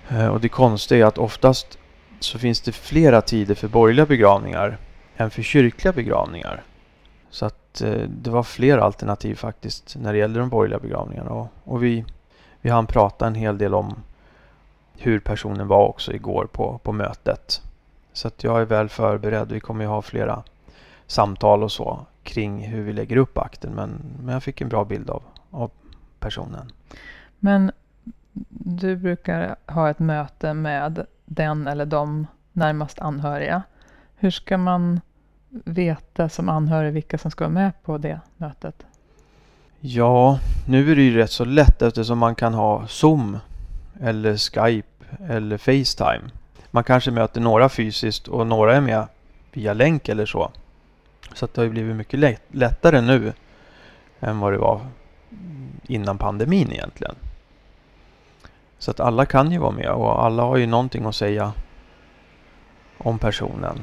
Eh, 0.09 0.27
och 0.27 0.41
det 0.41 0.49
konstiga 0.49 1.05
är 1.05 1.07
att 1.07 1.17
oftast 1.17 1.77
så 2.19 2.39
finns 2.39 2.61
det 2.61 2.71
flera 2.71 3.21
tider 3.21 3.55
för 3.55 3.67
borgerliga 3.67 4.05
begravningar 4.05 4.77
än 5.17 5.29
för 5.29 5.41
kyrkliga 5.41 5.93
begravningar. 5.93 6.63
Så 7.29 7.45
att 7.45 7.81
eh, 7.81 8.01
det 8.07 8.29
var 8.29 8.43
fler 8.43 8.77
alternativ 8.77 9.35
faktiskt 9.35 9.95
när 9.99 10.13
det 10.13 10.19
gäller 10.19 10.39
de 10.39 10.49
borgerliga 10.49 10.79
begravningarna. 10.79 11.31
Och, 11.31 11.47
och 11.63 11.83
vi, 11.83 12.05
vi 12.61 12.69
hann 12.69 12.87
prata 12.87 13.27
en 13.27 13.35
hel 13.35 13.57
del 13.57 13.73
om 13.73 13.95
hur 14.93 15.19
personen 15.19 15.67
var 15.67 15.87
också 15.87 16.13
igår 16.13 16.47
på, 16.51 16.77
på 16.77 16.91
mötet. 16.91 17.61
Så 18.13 18.27
att 18.27 18.43
jag 18.43 18.61
är 18.61 18.65
väl 18.65 18.89
förberedd. 18.89 19.51
Vi 19.51 19.59
kommer 19.59 19.83
ju 19.83 19.89
ha 19.89 20.01
flera 20.01 20.43
samtal 21.07 21.63
och 21.63 21.71
så 21.71 22.05
kring 22.23 22.67
hur 22.67 22.81
vi 22.83 22.93
lägger 22.93 23.17
upp 23.17 23.37
akten. 23.37 23.71
Men, 23.73 24.01
men 24.23 24.33
jag 24.33 24.43
fick 24.43 24.61
en 24.61 24.69
bra 24.69 24.85
bild 24.85 25.09
av, 25.09 25.23
av 25.49 25.71
personen. 26.19 26.71
Men 27.39 27.71
du 28.49 28.95
brukar 28.95 29.55
ha 29.67 29.89
ett 29.89 29.99
möte 29.99 30.53
med 30.53 31.05
den 31.25 31.67
eller 31.67 31.85
de 31.85 32.27
närmast 32.53 32.99
anhöriga. 32.99 33.63
Hur 34.15 34.31
ska 34.31 34.57
man 34.57 35.01
veta 35.49 36.29
som 36.29 36.49
anhörig 36.49 36.93
vilka 36.93 37.17
som 37.17 37.31
ska 37.31 37.43
vara 37.43 37.53
med 37.53 37.83
på 37.83 37.97
det 37.97 38.19
mötet? 38.37 38.85
Ja, 39.83 40.39
nu 40.67 40.91
är 40.91 40.95
det 40.95 41.01
ju 41.01 41.17
rätt 41.17 41.31
så 41.31 41.45
lätt 41.45 41.81
eftersom 41.81 42.17
man 42.17 42.35
kan 42.35 42.53
ha 42.53 42.87
Zoom 42.87 43.37
eller 44.01 44.37
Skype 44.37 44.87
eller 45.27 45.57
Facetime. 45.57 46.31
Man 46.71 46.83
kanske 46.83 47.11
möter 47.11 47.41
några 47.41 47.69
fysiskt 47.69 48.27
och 48.27 48.47
några 48.47 48.75
är 48.75 48.81
med 48.81 49.07
via 49.51 49.73
länk 49.73 50.09
eller 50.09 50.25
så. 50.25 50.51
Så 51.33 51.45
det 51.45 51.57
har 51.57 51.63
ju 51.63 51.69
blivit 51.69 51.95
mycket 51.95 52.39
lättare 52.51 53.01
nu 53.01 53.33
än 54.19 54.39
vad 54.39 54.53
det 54.53 54.57
var 54.57 54.81
innan 55.83 56.17
pandemin 56.17 56.71
egentligen. 56.71 57.15
Så 58.77 58.91
att 58.91 58.99
alla 58.99 59.25
kan 59.25 59.51
ju 59.51 59.57
vara 59.57 59.71
med 59.71 59.89
och 59.89 60.25
alla 60.25 60.43
har 60.43 60.57
ju 60.57 60.67
någonting 60.67 61.05
att 61.05 61.15
säga 61.15 61.53
om 62.97 63.19
personen. 63.19 63.79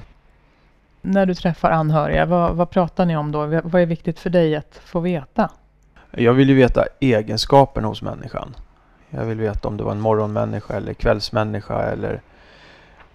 När 1.01 1.27
du 1.27 1.35
träffar 1.35 1.71
anhöriga, 1.71 2.27
vad, 2.27 2.57
vad 2.57 2.71
pratar 2.71 3.07
ni 3.07 3.17
om 3.17 3.33
då? 3.33 3.47
Vad 3.47 3.83
är 3.83 3.87
viktigt 3.87 4.21
för 4.21 4.31
dig 4.31 4.57
att 4.57 4.81
få 4.85 5.01
veta? 5.01 5.51
Jag 6.11 6.33
vill 6.33 6.49
ju 6.49 6.55
veta 6.55 6.85
egenskaperna 7.01 7.89
hos 7.89 8.03
människan. 8.03 8.57
Jag 9.11 9.25
vill 9.25 9.39
veta 9.39 9.69
om 9.69 9.77
det 9.77 9.85
var 9.85 9.93
en 9.93 10.01
morgonmänniska 10.01 10.75
eller 10.75 10.95
kvällsmänniska 10.95 11.83
eller 11.83 12.23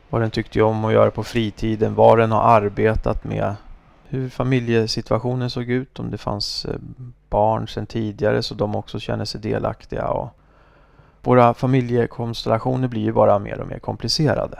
vad 0.10 0.22
den 0.22 0.32
tyckte 0.32 0.62
om 0.62 0.86
att 0.86 0.94
göra 0.94 1.12
på 1.12 1.24
fritiden, 1.24 1.96
vad 1.96 2.18
den 2.18 2.32
har 2.32 2.42
arbetat 2.42 3.24
med, 3.24 3.56
hur 4.04 4.30
familjesituationen 4.30 5.50
såg 5.50 5.70
ut, 5.70 6.00
om 6.00 6.12
det 6.12 6.18
fanns 6.18 6.66
eh, 6.66 6.76
barn 7.30 7.68
sedan 7.68 7.86
tidigare 7.86 8.44
så 8.44 8.56
de 8.56 8.76
också 8.76 9.00
känner 9.00 9.26
sig 9.26 9.42
delaktiga. 9.42 10.08
Och 10.08 10.30
våra 11.22 11.54
familjekonstellationer 11.54 12.88
blir 12.88 13.02
ju 13.02 13.14
bara 13.14 13.40
mer 13.40 13.60
och 13.60 13.68
mer 13.68 13.80
komplicerade. 13.80 14.60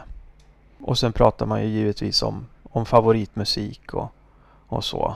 Och 0.82 0.98
sen 0.98 1.14
pratar 1.14 1.46
man 1.46 1.62
ju 1.62 1.68
givetvis 1.68 2.24
om, 2.24 2.48
om 2.64 2.86
favoritmusik 2.86 3.94
och, 3.94 4.12
och 4.68 4.84
så. 4.84 5.16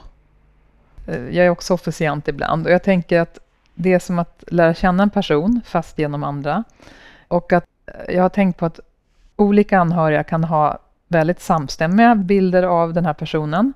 Eh, 1.07 1.29
jag 1.29 1.45
är 1.45 1.49
också 1.49 1.73
officiant 1.73 2.27
ibland 2.27 2.65
och 2.65 2.71
jag 2.71 2.83
tänker 2.83 3.19
att 3.19 3.39
det 3.75 3.93
är 3.93 3.99
som 3.99 4.19
att 4.19 4.43
lära 4.47 4.73
känna 4.73 5.03
en 5.03 5.09
person 5.09 5.61
fast 5.65 5.99
genom 5.99 6.23
andra. 6.23 6.63
Och 7.27 7.53
att 7.53 7.65
eh, 7.85 8.15
jag 8.15 8.21
har 8.21 8.29
tänkt 8.29 8.59
på 8.59 8.65
att 8.65 8.79
olika 9.35 9.79
anhöriga 9.79 10.23
kan 10.23 10.43
ha 10.43 10.79
väldigt 11.07 11.41
samstämmiga 11.41 12.15
bilder 12.15 12.63
av 12.63 12.93
den 12.93 13.05
här 13.05 13.13
personen 13.13 13.73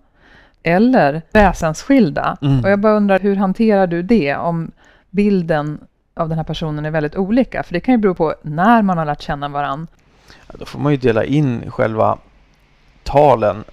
eller 0.63 1.21
väsensskilda. 1.31 2.37
Mm. 2.41 2.63
Och 2.63 2.69
jag 2.69 2.79
bara 2.79 2.93
undrar, 2.93 3.19
hur 3.19 3.35
hanterar 3.35 3.87
du 3.87 4.01
det 4.03 4.35
om 4.35 4.71
bilden 5.09 5.79
av 6.13 6.29
den 6.29 6.37
här 6.37 6.45
personen 6.45 6.85
är 6.85 6.91
väldigt 6.91 7.15
olika? 7.15 7.63
För 7.63 7.73
det 7.73 7.79
kan 7.79 7.93
ju 7.93 7.97
bero 7.97 8.15
på 8.15 8.35
när 8.41 8.81
man 8.81 8.97
har 8.97 9.05
lärt 9.05 9.21
känna 9.21 9.47
varandra. 9.47 9.87
Ja, 10.47 10.53
då 10.59 10.65
får 10.65 10.79
man 10.79 10.91
ju 10.91 10.97
dela 10.97 11.23
in 11.23 11.71
själva 11.71 12.17
talen 13.03 13.63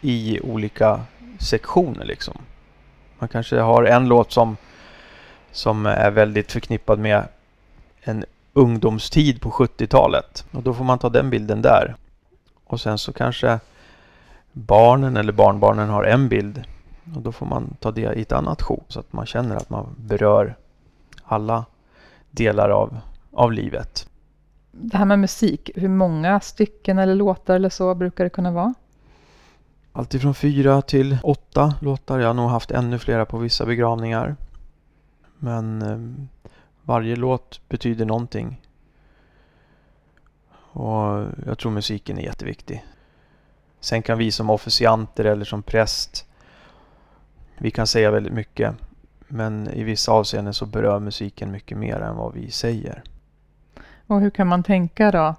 i 0.00 0.40
olika 0.40 1.00
sektioner 1.38 2.04
liksom. 2.04 2.34
Man 3.20 3.28
kanske 3.28 3.60
har 3.60 3.84
en 3.84 4.08
låt 4.08 4.32
som, 4.32 4.56
som 5.52 5.86
är 5.86 6.10
väldigt 6.10 6.52
förknippad 6.52 6.98
med 6.98 7.24
en 8.00 8.24
ungdomstid 8.52 9.40
på 9.40 9.50
70-talet. 9.50 10.44
Och 10.50 10.62
då 10.62 10.74
får 10.74 10.84
man 10.84 10.98
ta 10.98 11.08
den 11.08 11.30
bilden 11.30 11.62
där. 11.62 11.94
Och 12.64 12.80
sen 12.80 12.98
så 12.98 13.12
kanske 13.12 13.60
barnen 14.52 15.16
eller 15.16 15.32
barnbarnen 15.32 15.88
har 15.88 16.04
en 16.04 16.28
bild. 16.28 16.64
Och 17.16 17.22
då 17.22 17.32
får 17.32 17.46
man 17.46 17.76
ta 17.80 17.90
det 17.90 18.14
i 18.14 18.22
ett 18.22 18.32
annat 18.32 18.62
sjok 18.62 18.84
så 18.88 19.00
att 19.00 19.12
man 19.12 19.26
känner 19.26 19.56
att 19.56 19.70
man 19.70 19.94
berör 19.98 20.56
alla 21.24 21.64
delar 22.30 22.70
av, 22.70 22.98
av 23.32 23.52
livet. 23.52 24.08
Det 24.70 24.96
här 24.96 25.04
med 25.04 25.18
musik, 25.18 25.70
hur 25.74 25.88
många 25.88 26.40
stycken 26.40 26.98
eller 26.98 27.14
låtar 27.14 27.54
eller 27.54 27.68
så 27.68 27.94
brukar 27.94 28.24
det 28.24 28.30
kunna 28.30 28.50
vara? 28.50 28.74
Alltifrån 29.92 30.34
fyra 30.34 30.82
till 30.82 31.18
åtta 31.22 31.74
låtar. 31.80 32.18
Jag 32.18 32.26
har 32.26 32.34
nog 32.34 32.50
haft 32.50 32.70
ännu 32.70 32.98
flera 32.98 33.24
på 33.24 33.38
vissa 33.38 33.66
begravningar. 33.66 34.36
Men 35.38 35.82
eh, 35.82 36.26
varje 36.82 37.16
låt 37.16 37.60
betyder 37.68 38.04
någonting. 38.04 38.60
Och 40.72 41.24
jag 41.46 41.58
tror 41.58 41.72
musiken 41.72 42.18
är 42.18 42.22
jätteviktig. 42.22 42.84
Sen 43.80 44.02
kan 44.02 44.18
vi 44.18 44.32
som 44.32 44.50
officianter 44.50 45.24
eller 45.24 45.44
som 45.44 45.62
präst, 45.62 46.26
vi 47.58 47.70
kan 47.70 47.86
säga 47.86 48.10
väldigt 48.10 48.32
mycket. 48.32 48.74
Men 49.28 49.68
i 49.68 49.82
vissa 49.82 50.12
avseenden 50.12 50.54
så 50.54 50.66
berör 50.66 51.00
musiken 51.00 51.50
mycket 51.50 51.78
mer 51.78 52.00
än 52.00 52.16
vad 52.16 52.34
vi 52.34 52.50
säger. 52.50 53.02
Och 54.06 54.20
hur 54.20 54.30
kan 54.30 54.46
man 54.46 54.62
tänka 54.62 55.10
då 55.10 55.34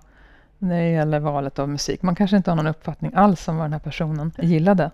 när 0.61 0.81
det 0.81 0.89
gäller 0.89 1.19
valet 1.19 1.59
av 1.59 1.69
musik? 1.69 2.01
Man 2.01 2.15
kanske 2.15 2.37
inte 2.37 2.51
har 2.51 2.55
någon 2.55 2.67
uppfattning 2.67 3.11
alls 3.15 3.47
om 3.47 3.55
vad 3.55 3.65
den 3.65 3.73
här 3.73 3.79
personen 3.79 4.31
gillade. 4.37 4.91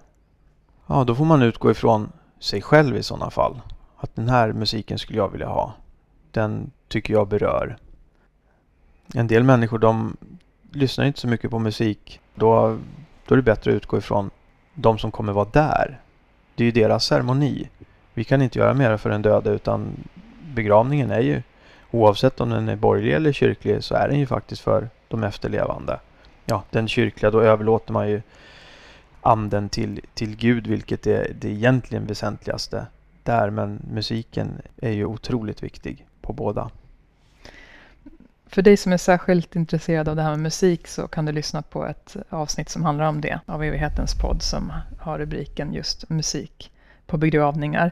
Ja, 0.87 1.03
då 1.03 1.15
får 1.15 1.25
man 1.25 1.41
utgå 1.41 1.71
ifrån 1.71 2.11
sig 2.39 2.61
själv 2.61 2.97
i 2.97 3.03
sådana 3.03 3.29
fall. 3.29 3.61
Att 3.97 4.15
den 4.15 4.29
här 4.29 4.53
musiken 4.53 4.99
skulle 4.99 5.19
jag 5.19 5.29
vilja 5.29 5.47
ha. 5.47 5.73
Den 6.31 6.71
tycker 6.87 7.13
jag 7.13 7.27
berör. 7.27 7.77
En 9.13 9.27
del 9.27 9.43
människor 9.43 9.79
de 9.79 10.17
lyssnar 10.71 11.05
inte 11.05 11.19
så 11.19 11.27
mycket 11.27 11.51
på 11.51 11.59
musik. 11.59 12.19
Då, 12.35 12.77
då 13.27 13.35
är 13.35 13.37
det 13.37 13.43
bättre 13.43 13.71
att 13.71 13.75
utgå 13.75 13.97
ifrån 13.97 14.29
de 14.73 14.97
som 14.97 15.11
kommer 15.11 15.33
vara 15.33 15.49
där. 15.53 16.01
Det 16.55 16.63
är 16.63 16.65
ju 16.65 16.71
deras 16.71 17.05
ceremoni. 17.05 17.69
Vi 18.13 18.23
kan 18.23 18.41
inte 18.41 18.59
göra 18.59 18.73
mer 18.73 18.97
för 18.97 19.09
den 19.09 19.21
döda 19.21 19.51
utan 19.51 19.87
begravningen 20.53 21.11
är 21.11 21.19
ju 21.19 21.41
oavsett 21.91 22.41
om 22.41 22.49
den 22.49 22.69
är 22.69 22.75
borgerlig 22.75 23.13
eller 23.13 23.31
kyrklig 23.31 23.83
så 23.83 23.95
är 23.95 24.07
den 24.07 24.19
ju 24.19 24.25
faktiskt 24.25 24.61
för 24.61 24.89
de 25.07 25.23
efterlevande. 25.23 25.99
Ja, 26.45 26.63
den 26.69 26.87
kyrkliga 26.87 27.31
då 27.31 27.41
överlåter 27.41 27.93
man 27.93 28.09
ju 28.09 28.21
anden 29.21 29.69
till, 29.69 30.01
till 30.13 30.35
Gud 30.35 30.67
vilket 30.67 31.07
är 31.07 31.31
det 31.39 31.49
egentligen 31.49 32.05
väsentligaste 32.05 32.85
där 33.23 33.49
men 33.49 33.81
musiken 33.91 34.61
är 34.81 34.91
ju 34.91 35.05
otroligt 35.05 35.63
viktig 35.63 36.07
på 36.21 36.33
båda. 36.33 36.69
För 38.45 38.61
dig 38.61 38.77
som 38.77 38.93
är 38.93 38.97
särskilt 38.97 39.55
intresserad 39.55 40.09
av 40.09 40.15
det 40.15 40.21
här 40.21 40.29
med 40.29 40.39
musik 40.39 40.87
så 40.87 41.07
kan 41.07 41.25
du 41.25 41.31
lyssna 41.31 41.61
på 41.61 41.85
ett 41.85 42.15
avsnitt 42.29 42.69
som 42.69 42.83
handlar 42.83 43.05
om 43.05 43.21
det 43.21 43.39
av 43.45 43.63
evighetens 43.63 44.15
podd 44.15 44.41
som 44.41 44.73
har 44.99 45.19
rubriken 45.19 45.73
just 45.73 46.09
musik 46.09 46.71
på 47.05 47.17
begravningar. 47.17 47.91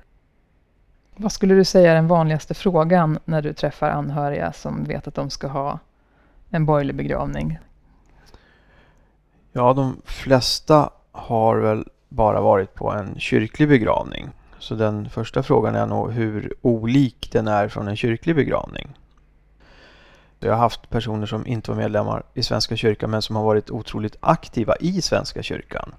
Vad 1.15 1.31
skulle 1.31 1.55
du 1.55 1.63
säga 1.63 1.91
är 1.91 1.95
den 1.95 2.07
vanligaste 2.07 2.53
frågan 2.53 3.19
när 3.25 3.41
du 3.41 3.53
träffar 3.53 3.89
anhöriga 3.89 4.53
som 4.53 4.83
vet 4.83 5.07
att 5.07 5.15
de 5.15 5.29
ska 5.29 5.47
ha 5.47 5.79
en 6.55 6.65
borgerlig 6.65 6.95
begravning? 6.95 7.59
Ja, 9.51 9.73
de 9.73 10.01
flesta 10.05 10.89
har 11.11 11.57
väl 11.57 11.87
bara 12.09 12.41
varit 12.41 12.73
på 12.73 12.91
en 12.91 13.19
kyrklig 13.19 13.69
begravning. 13.69 14.29
Så 14.59 14.75
den 14.75 15.09
första 15.09 15.43
frågan 15.43 15.75
är 15.75 15.85
nog 15.85 16.11
hur 16.11 16.53
olik 16.61 17.29
den 17.31 17.47
är 17.47 17.67
från 17.67 17.87
en 17.87 17.95
kyrklig 17.95 18.35
begravning. 18.35 18.97
Jag 20.39 20.51
har 20.51 20.59
haft 20.59 20.89
personer 20.89 21.25
som 21.25 21.47
inte 21.47 21.71
var 21.71 21.77
medlemmar 21.77 22.23
i 22.33 22.43
Svenska 22.43 22.75
kyrkan 22.75 23.09
men 23.09 23.21
som 23.21 23.35
har 23.35 23.43
varit 23.43 23.69
otroligt 23.69 24.15
aktiva 24.19 24.75
i 24.75 25.01
Svenska 25.01 25.43
kyrkan. 25.43 25.93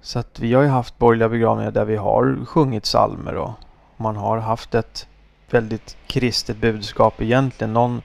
Så 0.00 0.18
att 0.18 0.40
vi 0.40 0.54
har 0.54 0.62
ju 0.62 0.68
haft 0.68 0.98
borgerliga 0.98 1.28
begravningar 1.28 1.70
där 1.70 1.84
vi 1.84 1.96
har 1.96 2.44
sjungit 2.46 2.82
psalmer 2.82 3.34
och 3.34 3.50
man 3.96 4.16
har 4.16 4.38
haft 4.38 4.74
ett 4.74 5.08
väldigt 5.50 5.96
kristet 6.06 6.56
budskap 6.56 7.22
egentligen. 7.22 7.72
Någon, 7.72 8.02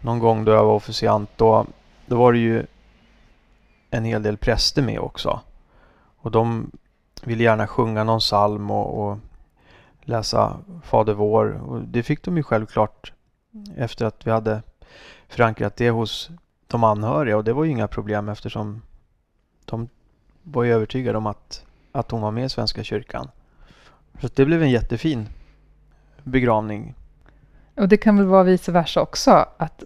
någon 0.00 0.18
gång 0.18 0.44
då 0.44 0.52
jag 0.52 0.64
var 0.64 0.74
officiant 0.74 1.30
då, 1.36 1.66
då 2.06 2.16
var 2.16 2.32
det 2.32 2.38
ju 2.38 2.66
en 3.90 4.04
hel 4.04 4.22
del 4.22 4.36
präster 4.36 4.82
med 4.82 5.00
också. 5.00 5.40
Och 6.16 6.30
de 6.30 6.70
ville 7.22 7.44
gärna 7.44 7.66
sjunga 7.66 8.04
någon 8.04 8.20
psalm 8.20 8.70
och, 8.70 9.10
och 9.10 9.18
läsa 10.00 10.56
Fader 10.84 11.14
vår. 11.14 11.60
Och 11.66 11.82
det 11.82 12.02
fick 12.02 12.22
de 12.22 12.36
ju 12.36 12.42
självklart 12.42 13.12
efter 13.76 14.06
att 14.06 14.26
vi 14.26 14.30
hade 14.30 14.62
förankrat 15.28 15.76
det 15.76 15.90
hos 15.90 16.30
de 16.66 16.84
anhöriga 16.84 17.36
och 17.36 17.44
det 17.44 17.52
var 17.52 17.64
ju 17.64 17.70
inga 17.70 17.88
problem 17.88 18.28
eftersom 18.28 18.82
de 19.64 19.88
var 20.42 20.62
ju 20.62 20.72
övertygade 20.72 21.18
om 21.18 21.26
att, 21.26 21.64
att 21.92 22.10
hon 22.10 22.20
var 22.20 22.30
med 22.30 22.44
i 22.44 22.48
Svenska 22.48 22.84
kyrkan. 22.84 23.28
Så 24.20 24.28
det 24.34 24.44
blev 24.44 24.62
en 24.62 24.70
jättefin 24.70 25.28
begravning. 26.22 26.94
Och 27.74 27.88
det 27.88 27.96
kan 27.96 28.16
väl 28.16 28.26
vara 28.26 28.42
vice 28.42 28.72
versa 28.72 29.00
också, 29.00 29.46
att 29.56 29.82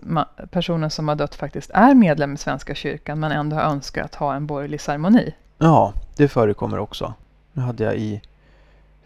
personen 0.51 0.91
som 0.91 1.09
har 1.09 1.15
dött 1.15 1.35
faktiskt 1.35 1.71
är 1.75 1.95
medlem 1.95 2.35
i 2.35 2.37
Svenska 2.37 2.75
kyrkan 2.75 3.21
men 3.21 3.33
ändå 3.33 3.57
har 3.57 3.63
önskat 3.63 4.15
ha 4.15 4.35
en 4.35 4.47
borgerlig 4.47 4.81
ceremoni? 4.81 5.35
Ja, 5.59 5.93
det 6.17 6.29
förekommer 6.29 6.79
också. 6.79 7.15
Nu 7.53 7.63
hade 7.63 7.85
jag 7.85 7.97
i 7.97 8.23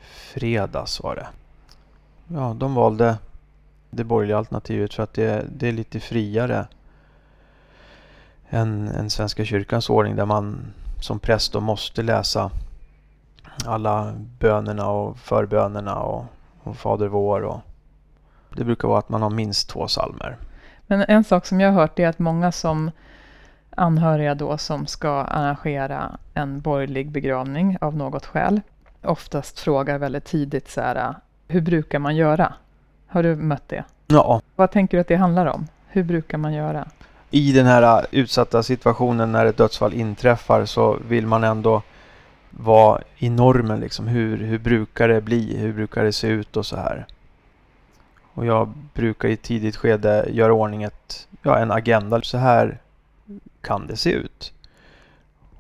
fredags 0.01 1.03
var 1.03 1.17
det. 1.17 1.27
Ja, 2.29 2.55
de 2.59 2.75
valde 2.75 3.19
det 3.91 4.05
borgerliga 4.05 4.39
alternativet 4.39 4.95
för 4.95 5.03
att 5.03 5.15
det, 5.15 5.47
det 5.57 5.69
är 5.69 5.73
lite 5.73 6.01
friare 6.01 6.67
än, 8.51 8.89
än 8.89 9.11
Svenska 9.11 9.45
kyrkans 9.45 9.91
ordning 9.91 10.17
där 10.17 10.27
man 10.27 10.73
som 11.01 11.19
präst 11.19 11.53
då 11.53 11.61
måste 11.61 12.03
läsa 12.03 12.51
alla 13.65 14.15
bönerna 14.39 14.89
och 14.89 15.19
förbönerna 15.19 16.01
och, 16.01 16.25
och 16.63 16.77
Fader 16.77 17.09
vår. 17.09 17.41
Och 17.43 17.61
det 18.57 18.65
brukar 18.65 18.89
vara 18.89 18.99
att 18.99 19.09
man 19.09 19.23
har 19.23 19.31
minst 19.31 19.69
två 19.69 19.89
salmer. 19.89 20.37
Men 20.87 21.05
en 21.09 21.25
sak 21.25 21.47
som 21.47 21.61
jag 21.61 21.73
har 21.73 21.81
hört 21.81 21.99
är 21.99 22.09
att 22.09 22.19
många 22.19 22.53
som 22.53 22.91
anhöriga 23.71 24.35
då 24.35 24.59
som 24.59 24.87
ska 24.87 25.11
arrangera 25.11 26.19
en 26.35 26.61
borgerlig 26.61 27.11
begravning 27.11 27.79
av 27.81 27.97
något 27.97 28.27
skäl 28.27 28.61
oftast 29.03 29.61
frågar 29.61 29.99
väldigt 29.99 30.25
tidigt 30.25 30.71
så 30.71 30.81
här, 30.81 31.15
hur 31.49 31.61
brukar 31.61 31.99
man 31.99 32.17
göra? 32.17 32.53
Har 33.07 33.23
du 33.23 33.37
mött 33.37 33.69
det? 33.69 33.85
Ja. 34.07 34.41
Vad 34.57 34.71
tänker 34.71 34.97
du 34.97 35.01
att 35.01 35.09
det 35.09 35.17
handlar 35.17 35.47
om? 35.47 35.67
Hur 35.89 36.03
brukar 36.03 36.39
man 36.39 36.53
göra? 36.53 36.89
I 37.31 37.53
den 37.53 37.67
här 37.67 38.07
utsatta 38.11 38.63
situationen 38.63 39.33
när 39.33 39.47
ett 39.47 39.57
dödsfall 39.57 39.95
inträffar 39.95 40.65
så 40.65 40.99
vill 41.09 41.27
man 41.27 41.45
ändå 41.45 41.83
vara 42.51 43.01
i 43.17 43.31
normen 43.31 43.81
liksom. 43.81 44.07
Hur, 44.07 44.37
hur 44.37 44.59
brukar 44.59 45.09
det 45.09 45.21
bli? 45.21 45.57
Hur 45.57 45.73
brukar 45.73 46.05
det 46.05 46.13
se 46.13 46.29
ut 46.29 46.57
och 46.57 46.67
så 46.67 46.77
här? 46.77 47.07
Och 48.39 48.47
jag 48.47 48.69
brukar 48.95 49.29
i 49.29 49.33
ett 49.33 49.43
tidigt 49.43 49.77
skede 49.77 50.27
göra 50.31 50.53
ordning 50.53 50.83
ett, 50.83 51.29
ja, 51.43 51.59
en 51.59 51.71
agenda. 51.71 52.23
Så 52.23 52.39
här 52.39 52.79
kan 53.61 53.87
det 53.87 53.97
se 53.97 54.11
ut. 54.11 54.53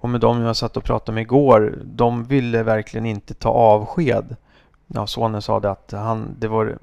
Och 0.00 0.08
med 0.08 0.20
dem 0.20 0.42
jag 0.42 0.56
satt 0.56 0.76
och 0.76 0.84
pratade 0.84 1.14
med 1.14 1.22
igår, 1.22 1.78
de 1.84 2.24
ville 2.24 2.62
verkligen 2.62 3.06
inte 3.06 3.34
ta 3.34 3.48
avsked. 3.48 4.36
Ja, 4.86 5.06
sonen 5.06 5.42
sa 5.42 5.60
det 5.60 5.70
att 5.70 5.92
han, 5.92 6.36
det 6.38 6.48
var, 6.48 6.78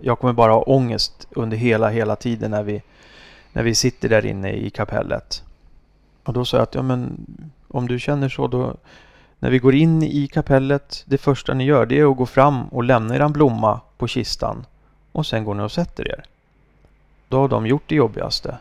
jag 0.00 0.18
kommer 0.18 0.32
bara 0.32 0.52
ha 0.52 0.62
ångest 0.62 1.26
under 1.30 1.56
hela, 1.56 1.88
hela 1.88 2.16
tiden 2.16 2.50
när 2.50 2.62
vi, 2.62 2.82
när 3.52 3.62
vi 3.62 3.74
sitter 3.74 4.08
där 4.08 4.26
inne 4.26 4.52
i 4.52 4.70
kapellet. 4.70 5.42
Och 6.24 6.32
då 6.32 6.44
sa 6.44 6.56
jag 6.56 6.62
att, 6.62 6.74
ja 6.74 6.82
men 6.82 7.26
om 7.68 7.88
du 7.88 7.98
känner 7.98 8.28
så 8.28 8.46
då, 8.46 8.74
när 9.38 9.50
vi 9.50 9.58
går 9.58 9.74
in 9.74 10.02
i 10.02 10.26
kapellet, 10.26 11.04
det 11.06 11.18
första 11.18 11.54
ni 11.54 11.64
gör 11.64 11.86
det 11.86 11.98
är 11.98 12.10
att 12.10 12.16
gå 12.16 12.26
fram 12.26 12.68
och 12.68 12.84
lämna 12.84 13.16
er 13.16 13.28
blomma 13.28 13.80
på 13.98 14.06
kistan 14.06 14.64
och 15.12 15.26
sen 15.26 15.44
går 15.44 15.54
ni 15.54 15.62
och 15.62 15.72
sätter 15.72 16.08
er. 16.08 16.24
Då 17.28 17.40
har 17.40 17.48
de 17.48 17.66
gjort 17.66 17.82
det 17.86 17.94
jobbigaste. 17.94 18.58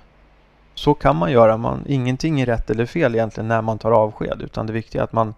Så 0.74 0.94
kan 0.94 1.16
man 1.16 1.32
göra. 1.32 1.58
Man, 1.58 1.84
ingenting 1.88 2.42
är 2.42 2.46
rätt 2.46 2.70
eller 2.70 2.86
fel 2.86 3.16
egentligen 3.16 3.48
när 3.48 3.62
man 3.62 3.78
tar 3.78 3.92
avsked. 3.92 4.42
Utan 4.42 4.68
det 4.68 4.74
viktiga 4.74 5.02
är 5.02 5.04
att 5.04 5.14
man, 5.14 5.34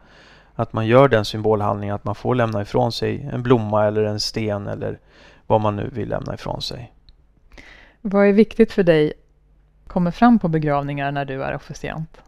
att 0.56 0.74
man 0.74 0.88
gör 0.88 1.08
den 1.08 1.26
symbolhandlingen 1.26 1.96
att 1.96 2.04
man 2.04 2.16
får 2.16 2.36
lämna 2.36 2.62
ifrån 2.62 2.92
sig 2.92 3.30
en 3.34 3.44
blomma 3.44 3.86
eller 3.86 4.04
en 4.04 4.20
sten 4.20 4.68
eller 4.68 5.00
vad 5.48 5.62
man 5.62 5.76
nu 5.76 5.90
vill 5.94 6.10
lämna 6.10 6.34
ifrån 6.34 6.62
sig. 6.62 6.94
Vad 8.02 8.28
är 8.28 8.34
viktigt 8.34 8.72
för 8.72 8.84
dig 8.84 9.14
kommer 9.88 10.12
fram 10.12 10.40
på 10.40 10.48
begravningar 10.48 11.12
när 11.12 11.26
du 11.26 11.44
är 11.44 11.56
officiant? 11.56 12.22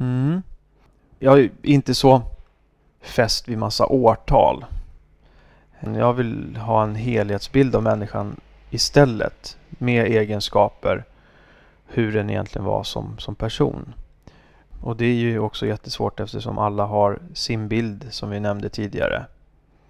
Mm. 0.00 0.42
Jag 1.18 1.40
är 1.40 1.50
inte 1.62 1.94
så 1.94 2.22
fäst 3.00 3.48
vid 3.48 3.58
massa 3.58 3.86
årtal. 3.86 4.64
Jag 5.80 6.12
vill 6.12 6.56
ha 6.56 6.82
en 6.82 6.94
helhetsbild 6.94 7.76
av 7.76 7.82
människan 7.82 8.40
istället 8.70 9.56
med 9.68 10.06
egenskaper 10.06 11.04
hur 11.86 12.12
den 12.12 12.30
egentligen 12.30 12.64
var 12.64 12.84
som, 12.84 13.18
som 13.18 13.34
person. 13.34 13.94
Och 14.80 14.96
det 14.96 15.04
är 15.04 15.14
ju 15.14 15.38
också 15.38 15.66
jättesvårt 15.66 16.20
eftersom 16.20 16.58
alla 16.58 16.84
har 16.84 17.18
sin 17.34 17.68
bild 17.68 18.06
som 18.10 18.30
vi 18.30 18.40
nämnde 18.40 18.68
tidigare. 18.68 19.24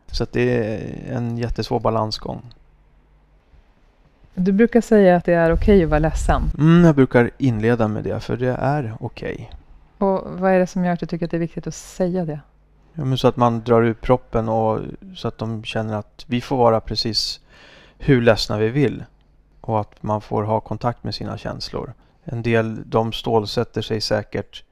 Så 0.06 0.26
det 0.32 0.56
är 0.56 1.16
en 1.16 1.38
jättesvår 1.38 1.80
balansgång. 1.80 2.42
Du 4.34 4.52
brukar 4.52 4.80
säga 4.80 5.16
att 5.16 5.24
det 5.24 5.34
är 5.34 5.52
okej 5.52 5.74
okay 5.74 5.84
att 5.84 5.90
vara 5.90 5.98
ledsen. 5.98 6.42
Mm, 6.58 6.84
jag 6.84 6.94
brukar 6.94 7.30
inleda 7.38 7.88
med 7.88 8.04
det, 8.04 8.20
för 8.20 8.36
det 8.36 8.56
är 8.60 8.94
okej. 9.00 9.34
Okay. 9.34 10.08
Och 10.08 10.40
vad 10.40 10.52
är 10.52 10.58
det 10.58 10.66
som 10.66 10.84
gör 10.84 10.92
att 10.92 11.00
du 11.00 11.06
tycker 11.06 11.24
att 11.24 11.30
det 11.30 11.36
är 11.36 11.38
viktigt 11.38 11.66
att 11.66 11.74
säga 11.74 12.24
det? 12.24 12.40
Ja, 12.98 13.04
men 13.04 13.18
så 13.18 13.28
att 13.28 13.36
man 13.36 13.60
drar 13.60 13.82
ut 13.82 14.00
proppen 14.00 14.48
och 14.48 14.80
så 15.16 15.28
att 15.28 15.38
de 15.38 15.64
känner 15.64 15.96
att 15.96 16.24
vi 16.26 16.40
får 16.40 16.56
vara 16.56 16.80
precis 16.80 17.40
hur 17.98 18.22
ledsna 18.22 18.58
vi 18.58 18.68
vill. 18.68 19.04
Och 19.60 19.80
att 19.80 20.02
man 20.02 20.20
får 20.20 20.42
ha 20.42 20.60
kontakt 20.60 21.04
med 21.04 21.14
sina 21.14 21.38
känslor. 21.38 21.92
En 22.24 22.42
del 22.42 22.90
de 22.90 23.12
stålsätter 23.12 23.82
sig 23.82 24.00
säkert 24.00 24.64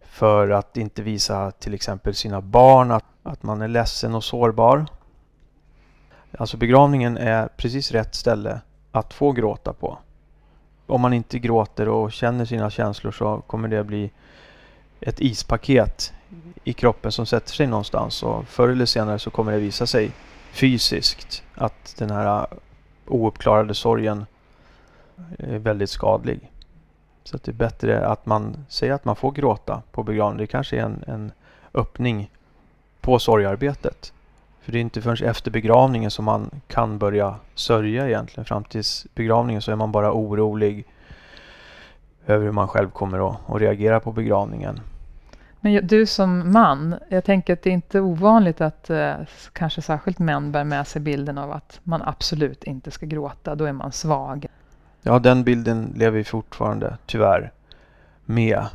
för 0.00 0.50
att 0.50 0.76
inte 0.76 1.02
visa 1.02 1.50
till 1.50 1.74
exempel 1.74 2.14
sina 2.14 2.40
barn 2.40 2.90
att, 2.90 3.04
att 3.22 3.42
man 3.42 3.62
är 3.62 3.68
ledsen 3.68 4.14
och 4.14 4.24
sårbar. 4.24 4.86
Alltså 6.38 6.56
begravningen 6.56 7.16
är 7.16 7.48
precis 7.48 7.92
rätt 7.92 8.14
ställe 8.14 8.60
att 8.92 9.14
få 9.14 9.32
gråta 9.32 9.72
på. 9.72 9.98
Om 10.86 11.00
man 11.00 11.12
inte 11.12 11.38
gråter 11.38 11.88
och 11.88 12.12
känner 12.12 12.44
sina 12.44 12.70
känslor 12.70 13.12
så 13.12 13.40
kommer 13.46 13.68
det 13.68 13.84
bli 13.84 14.10
ett 15.00 15.20
ispaket 15.20 16.12
i 16.64 16.72
kroppen 16.72 17.12
som 17.12 17.26
sätter 17.26 17.52
sig 17.52 17.66
någonstans 17.66 18.22
och 18.22 18.48
förr 18.48 18.68
eller 18.68 18.86
senare 18.86 19.18
så 19.18 19.30
kommer 19.30 19.52
det 19.52 19.58
visa 19.58 19.86
sig 19.86 20.10
fysiskt 20.52 21.42
att 21.54 21.94
den 21.98 22.10
här 22.10 22.46
ouppklarade 23.06 23.74
sorgen 23.74 24.26
är 25.38 25.58
väldigt 25.58 25.90
skadlig. 25.90 26.52
Så 27.24 27.36
det 27.36 27.50
är 27.50 27.52
bättre 27.52 28.06
att 28.06 28.26
man 28.26 28.56
säger 28.68 28.92
att 28.92 29.04
man 29.04 29.16
får 29.16 29.32
gråta 29.32 29.82
på 29.92 30.02
begravningen. 30.02 30.38
Det 30.38 30.46
kanske 30.46 30.76
är 30.76 30.82
en, 30.82 31.04
en 31.06 31.32
öppning 31.74 32.30
på 33.00 33.18
sorgarbetet. 33.18 34.12
För 34.60 34.72
det 34.72 34.78
är 34.78 34.80
inte 34.80 35.02
förrän 35.02 35.28
efter 35.28 35.50
begravningen 35.50 36.10
som 36.10 36.24
man 36.24 36.50
kan 36.66 36.98
börja 36.98 37.34
sörja 37.54 38.08
egentligen. 38.08 38.44
Fram 38.44 38.64
till 38.64 38.82
begravningen 39.14 39.62
så 39.62 39.72
är 39.72 39.76
man 39.76 39.92
bara 39.92 40.12
orolig 40.12 40.86
över 42.26 42.44
hur 42.44 42.52
man 42.52 42.68
själv 42.68 42.90
kommer 42.90 43.28
att, 43.28 43.36
att 43.50 43.60
reagera 43.60 44.00
på 44.00 44.12
begravningen. 44.12 44.80
Men 45.66 45.86
du 45.86 46.06
som 46.06 46.52
man, 46.52 46.94
jag 47.08 47.24
tänker 47.24 47.52
att 47.52 47.62
det 47.62 47.70
är 47.70 47.74
inte 47.74 48.00
ovanligt 48.00 48.60
att 48.60 48.90
eh, 48.90 49.14
kanske 49.52 49.82
särskilt 49.82 50.18
män 50.18 50.52
bär 50.52 50.64
med 50.64 50.86
sig 50.86 51.02
bilden 51.02 51.38
av 51.38 51.52
att 51.52 51.80
man 51.82 52.02
absolut 52.02 52.64
inte 52.64 52.90
ska 52.90 53.06
gråta, 53.06 53.54
då 53.54 53.64
är 53.64 53.72
man 53.72 53.92
svag. 53.92 54.46
Ja, 55.02 55.18
den 55.18 55.44
bilden 55.44 55.92
lever 55.96 56.18
vi 56.18 56.24
fortfarande, 56.24 56.96
tyvärr, 57.06 57.52
med. 58.24 58.66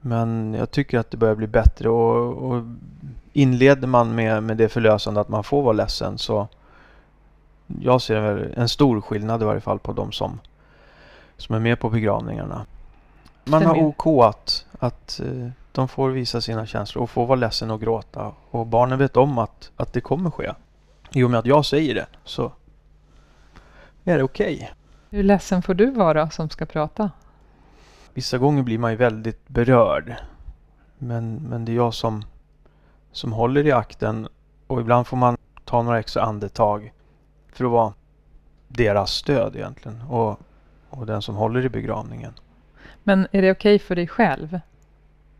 Men 0.00 0.54
jag 0.54 0.70
tycker 0.70 0.98
att 0.98 1.10
det 1.10 1.16
börjar 1.16 1.34
bli 1.34 1.46
bättre 1.46 1.88
och, 1.88 2.52
och 2.52 2.62
inleder 3.32 3.88
man 3.88 4.14
med, 4.14 4.42
med 4.42 4.56
det 4.56 4.68
förlösande 4.68 5.20
att 5.20 5.28
man 5.28 5.44
får 5.44 5.62
vara 5.62 5.72
ledsen 5.72 6.18
så 6.18 6.48
jag 7.80 8.02
ser 8.02 8.16
en, 8.16 8.52
en 8.56 8.68
stor 8.68 9.00
skillnad 9.00 9.42
i 9.42 9.44
varje 9.44 9.60
fall 9.60 9.78
på 9.78 9.92
de 9.92 10.12
som, 10.12 10.40
som 11.36 11.54
är 11.54 11.60
med 11.60 11.80
på 11.80 11.90
begravningarna. 11.90 12.66
Man 13.44 13.66
har 13.66 13.76
OK 13.76 14.06
att, 14.78 15.20
uh, 15.24 15.48
de 15.72 15.88
får 15.88 16.10
visa 16.10 16.40
sina 16.40 16.66
känslor 16.66 17.02
och 17.02 17.10
får 17.10 17.26
vara 17.26 17.36
ledsen 17.36 17.70
och 17.70 17.80
gråta. 17.80 18.32
Och 18.50 18.66
barnen 18.66 18.98
vet 18.98 19.16
om 19.16 19.38
att, 19.38 19.70
att 19.76 19.92
det 19.92 20.00
kommer 20.00 20.30
ske. 20.30 20.52
I 21.10 21.22
och 21.22 21.30
med 21.30 21.40
att 21.40 21.46
jag 21.46 21.64
säger 21.64 21.94
det 21.94 22.06
så 22.24 22.52
är 24.04 24.18
det 24.18 24.24
okej. 24.24 24.54
Okay. 24.54 24.68
Hur 25.10 25.22
ledsen 25.22 25.62
får 25.62 25.74
du 25.74 25.90
vara 25.90 26.30
som 26.30 26.50
ska 26.50 26.66
prata? 26.66 27.10
Vissa 28.14 28.38
gånger 28.38 28.62
blir 28.62 28.78
man 28.78 28.90
ju 28.90 28.96
väldigt 28.96 29.48
berörd. 29.48 30.16
Men, 30.98 31.34
men 31.34 31.64
det 31.64 31.72
är 31.72 31.76
jag 31.76 31.94
som, 31.94 32.24
som 33.12 33.32
håller 33.32 33.66
i 33.66 33.72
akten 33.72 34.28
och 34.66 34.80
ibland 34.80 35.06
får 35.06 35.16
man 35.16 35.36
ta 35.64 35.82
några 35.82 35.98
extra 35.98 36.22
andetag 36.22 36.92
för 37.52 37.64
att 37.64 37.70
vara 37.70 37.92
deras 38.68 39.10
stöd 39.10 39.56
egentligen 39.56 40.02
och, 40.02 40.40
och 40.90 41.06
den 41.06 41.22
som 41.22 41.34
håller 41.34 41.64
i 41.64 41.68
begravningen. 41.68 42.32
Men 43.08 43.26
är 43.32 43.42
det 43.42 43.50
okej 43.50 43.74
okay 43.74 43.78
för 43.78 43.94
dig 43.94 44.08
själv 44.08 44.60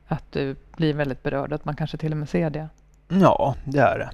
att 0.06 0.32
du 0.32 0.56
blir 0.76 0.94
väldigt 0.94 1.22
berörd, 1.22 1.52
att 1.52 1.64
man 1.64 1.76
kanske 1.76 1.96
till 1.96 2.12
och 2.12 2.18
med 2.18 2.28
ser 2.28 2.50
det? 2.50 2.68
Ja, 3.08 3.54
det 3.64 3.80
är 3.80 3.98
det. 3.98 4.10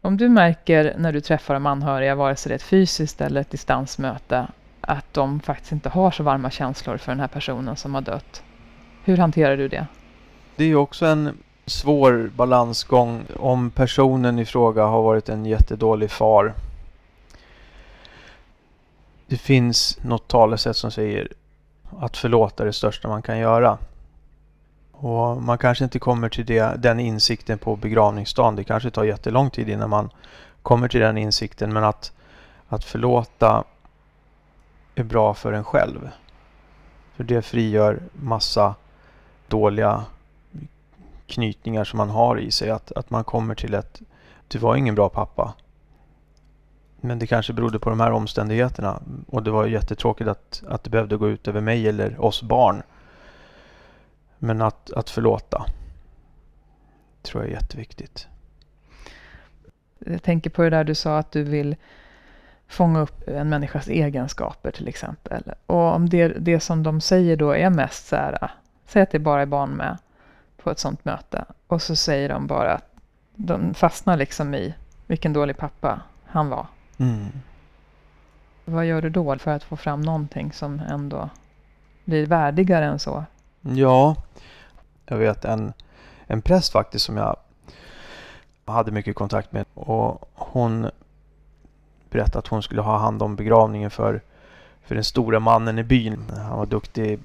Om 0.00 0.16
du 0.16 0.28
märker 0.28 0.94
när 0.98 1.12
du 1.12 1.20
träffar 1.20 1.54
de 1.54 1.66
anhöriga, 1.66 2.14
vare 2.14 2.36
sig 2.36 2.50
det 2.50 2.54
är 2.54 2.56
ett 2.56 2.62
fysiskt 2.62 3.20
eller 3.20 3.40
ett 3.40 3.50
distansmöte, 3.50 4.46
att 4.80 5.14
de 5.14 5.40
faktiskt 5.40 5.72
inte 5.72 5.88
har 5.88 6.10
så 6.10 6.22
varma 6.22 6.50
känslor 6.50 6.96
för 6.96 7.12
den 7.12 7.20
här 7.20 7.28
personen 7.28 7.76
som 7.76 7.94
har 7.94 8.02
dött. 8.02 8.42
Hur 9.04 9.16
hanterar 9.16 9.56
du 9.56 9.68
det? 9.68 9.86
Det 10.56 10.64
är 10.64 10.74
också 10.74 11.06
en 11.06 11.38
svår 11.66 12.30
balansgång 12.36 13.24
om 13.36 13.70
personen 13.70 14.38
i 14.38 14.44
fråga 14.44 14.84
har 14.84 15.02
varit 15.02 15.28
en 15.28 15.46
jättedålig 15.46 16.10
far. 16.10 16.54
Det 19.26 19.36
finns 19.36 19.98
något 20.02 20.28
talesätt 20.28 20.76
som 20.76 20.90
säger 20.90 21.28
att 22.00 22.16
förlåta 22.16 22.62
är 22.62 22.66
det 22.66 22.72
största 22.72 23.08
man 23.08 23.22
kan 23.22 23.38
göra. 23.38 23.78
Och 24.92 25.42
man 25.42 25.58
kanske 25.58 25.84
inte 25.84 25.98
kommer 25.98 26.28
till 26.28 26.46
det, 26.46 26.82
den 26.82 27.00
insikten 27.00 27.58
på 27.58 27.76
begravningsdagen. 27.76 28.56
Det 28.56 28.64
kanske 28.64 28.90
tar 28.90 29.04
jättelång 29.04 29.50
tid 29.50 29.68
innan 29.68 29.90
man 29.90 30.10
kommer 30.62 30.88
till 30.88 31.00
den 31.00 31.18
insikten. 31.18 31.72
Men 31.72 31.84
att, 31.84 32.12
att 32.68 32.84
förlåta 32.84 33.64
är 34.94 35.04
bra 35.04 35.34
för 35.34 35.52
en 35.52 35.64
själv. 35.64 36.10
För 37.16 37.24
det 37.24 37.42
frigör 37.42 38.00
massa 38.12 38.74
dåliga 39.48 40.04
knytningar 41.26 41.84
som 41.84 41.96
man 41.96 42.10
har 42.10 42.38
i 42.38 42.50
sig. 42.50 42.70
Att, 42.70 42.92
att 42.92 43.10
man 43.10 43.24
kommer 43.24 43.54
till 43.54 43.74
ett, 43.74 44.00
du 44.48 44.58
var 44.58 44.76
ingen 44.76 44.94
bra 44.94 45.08
pappa. 45.08 45.54
Men 47.04 47.18
det 47.18 47.26
kanske 47.26 47.52
berodde 47.52 47.78
på 47.78 47.90
de 47.90 48.00
här 48.00 48.12
omständigheterna. 48.12 49.02
Och 49.26 49.42
det 49.42 49.50
var 49.50 49.66
jättetråkigt 49.66 50.30
att, 50.30 50.62
att 50.68 50.84
det 50.84 50.90
behövde 50.90 51.16
gå 51.16 51.28
ut 51.28 51.48
över 51.48 51.60
mig 51.60 51.88
eller 51.88 52.24
oss 52.24 52.42
barn. 52.42 52.82
Men 54.38 54.62
att, 54.62 54.92
att 54.92 55.10
förlåta 55.10 55.66
tror 57.22 57.42
jag 57.42 57.50
är 57.50 57.54
jätteviktigt. 57.54 58.28
Jag 59.98 60.22
tänker 60.22 60.50
på 60.50 60.62
det 60.62 60.70
där 60.70 60.84
du 60.84 60.94
sa 60.94 61.18
att 61.18 61.32
du 61.32 61.42
vill 61.42 61.76
fånga 62.68 63.00
upp 63.00 63.28
en 63.28 63.48
människas 63.48 63.88
egenskaper 63.88 64.70
till 64.70 64.88
exempel. 64.88 65.42
Och 65.66 65.94
om 65.94 66.08
det, 66.08 66.28
det 66.28 66.60
som 66.60 66.82
de 66.82 67.00
säger 67.00 67.36
då 67.36 67.56
är 67.56 67.70
mest 67.70 68.06
så 68.06 68.16
här, 68.16 68.50
säg 68.86 69.02
att 69.02 69.10
det 69.10 69.18
bara 69.18 69.42
är 69.42 69.46
barn 69.46 69.70
med 69.70 69.98
på 70.56 70.70
ett 70.70 70.78
sånt 70.78 71.04
möte. 71.04 71.44
Och 71.66 71.82
så 71.82 71.96
säger 71.96 72.28
de 72.28 72.46
bara 72.46 72.72
att 72.72 72.90
de 73.34 73.74
fastnar 73.74 74.16
liksom 74.16 74.54
i 74.54 74.74
vilken 75.06 75.32
dålig 75.32 75.56
pappa 75.56 76.00
han 76.24 76.48
var. 76.48 76.66
Mm. 77.02 77.32
Vad 78.64 78.86
gör 78.86 79.02
du 79.02 79.10
då 79.10 79.38
för 79.38 79.50
att 79.50 79.64
få 79.64 79.76
fram 79.76 80.00
någonting 80.00 80.52
som 80.52 80.80
ändå 80.80 81.30
blir 82.04 82.26
värdigare 82.26 82.84
än 82.84 82.98
så? 82.98 83.24
Ja, 83.60 84.16
jag 85.06 85.16
vet 85.16 85.44
en, 85.44 85.72
en 86.26 86.42
präst 86.42 86.72
faktiskt 86.72 87.04
som 87.04 87.16
jag 87.16 87.36
hade 88.64 88.90
mycket 88.90 89.16
kontakt 89.16 89.52
med. 89.52 89.64
Och 89.74 90.30
hon 90.34 90.90
berättade 92.10 92.38
att 92.38 92.46
hon 92.46 92.62
skulle 92.62 92.80
ha 92.80 92.98
hand 92.98 93.22
om 93.22 93.36
begravningen 93.36 93.90
för, 93.90 94.20
för 94.82 94.94
den 94.94 95.04
stora 95.04 95.40
mannen 95.40 95.78
i 95.78 95.82
byn. 95.82 96.24
Han 96.36 96.58
var 96.58 96.66
duktig, 96.66 97.18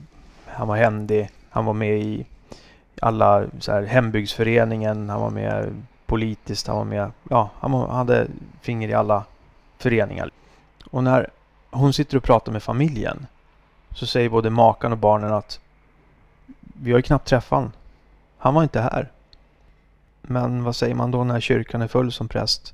han 0.45 0.67
var 0.67 0.75
händig, 0.75 1.29
han 1.49 1.65
var 1.65 1.73
med 1.73 1.99
i 1.99 2.25
alla 3.01 3.45
så 3.59 3.71
här, 3.71 3.83
hembygdsföreningen, 3.83 5.09
han 5.09 5.21
var 5.21 5.29
med 5.29 5.83
politiskt, 6.05 6.67
han 6.67 6.77
var 6.77 6.85
med, 6.85 7.11
ja, 7.29 7.49
han 7.59 7.73
hade 7.73 8.27
finger 8.61 8.89
i 8.89 8.93
alla 8.93 9.25
föreningar. 9.77 10.31
Och 10.91 11.03
när 11.03 11.29
hon 11.71 11.93
sitter 11.93 12.17
och 12.17 12.23
pratar 12.23 12.51
med 12.51 12.63
familjen 12.63 13.27
så 13.91 14.05
säger 14.05 14.29
både 14.29 14.49
makan 14.49 14.91
och 14.91 14.97
barnen 14.97 15.33
att 15.33 15.59
vi 16.81 16.91
har 16.91 16.99
ju 16.99 17.03
knappt 17.03 17.27
träffat 17.27 17.57
honom. 17.57 17.71
Han 18.37 18.53
var 18.53 18.63
inte 18.63 18.81
här. 18.81 19.11
Men 20.21 20.63
vad 20.63 20.75
säger 20.75 20.95
man 20.95 21.11
då 21.11 21.23
när 21.23 21.39
kyrkan 21.39 21.81
är 21.81 21.87
full 21.87 22.11
som 22.11 22.27
präst? 22.27 22.73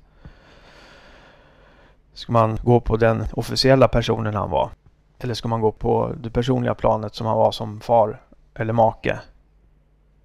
Ska 2.14 2.32
man 2.32 2.60
gå 2.64 2.80
på 2.80 2.98
den 2.98 3.26
officiella 3.34 3.88
personen 3.88 4.36
han 4.36 4.50
var? 4.50 4.70
Eller 5.20 5.34
ska 5.34 5.48
man 5.48 5.62
gå 5.62 5.72
på 5.72 6.14
det 6.18 6.30
personliga 6.30 6.76
planet 6.76 7.16
som 7.16 7.28
han 7.28 7.38
var 7.38 7.52
som 7.52 7.80
far 7.80 8.22
eller 8.54 8.74
make? 8.74 9.20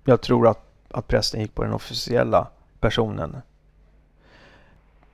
Jag 0.04 0.20
tror 0.20 0.48
att, 0.48 0.64
att 0.90 1.08
prästen 1.08 1.40
gick 1.40 1.54
på 1.54 1.62
den 1.62 1.72
officiella 1.72 2.48
personen. 2.80 3.36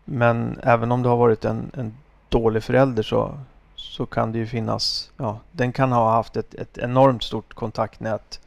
Men 0.04 0.58
även 0.62 0.92
om 0.92 1.02
du 1.02 1.08
har 1.08 1.16
varit 1.16 1.44
en, 1.44 1.70
en 1.74 1.94
dålig 2.28 2.62
förälder 2.62 3.02
så, 3.02 3.38
så 3.76 4.06
kan 4.06 4.32
det 4.32 4.38
ju 4.38 4.46
finnas, 4.46 5.12
ja, 5.16 5.40
den 5.52 5.72
kan 5.72 5.92
ha 5.92 6.12
haft 6.12 6.36
ett, 6.36 6.54
ett 6.54 6.78
enormt 6.78 7.22
stort 7.22 7.54
kontaktnät 7.54 8.40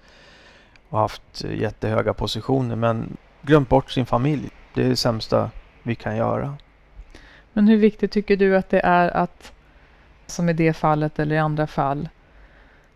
och 0.89 0.99
haft 0.99 1.43
jättehöga 1.43 2.13
positioner 2.13 2.75
men 2.75 3.17
glömt 3.41 3.69
bort 3.69 3.91
sin 3.91 4.05
familj. 4.05 4.49
Det 4.73 4.83
är 4.83 4.89
det 4.89 4.95
sämsta 4.95 5.51
vi 5.83 5.95
kan 5.95 6.17
göra. 6.17 6.57
Men 7.53 7.67
hur 7.67 7.77
viktigt 7.77 8.11
tycker 8.11 8.37
du 8.37 8.57
att 8.57 8.69
det 8.69 8.79
är 8.79 9.17
att, 9.17 9.53
som 10.25 10.49
i 10.49 10.53
det 10.53 10.73
fallet 10.73 11.19
eller 11.19 11.35
i 11.35 11.39
andra 11.39 11.67
fall, 11.67 12.09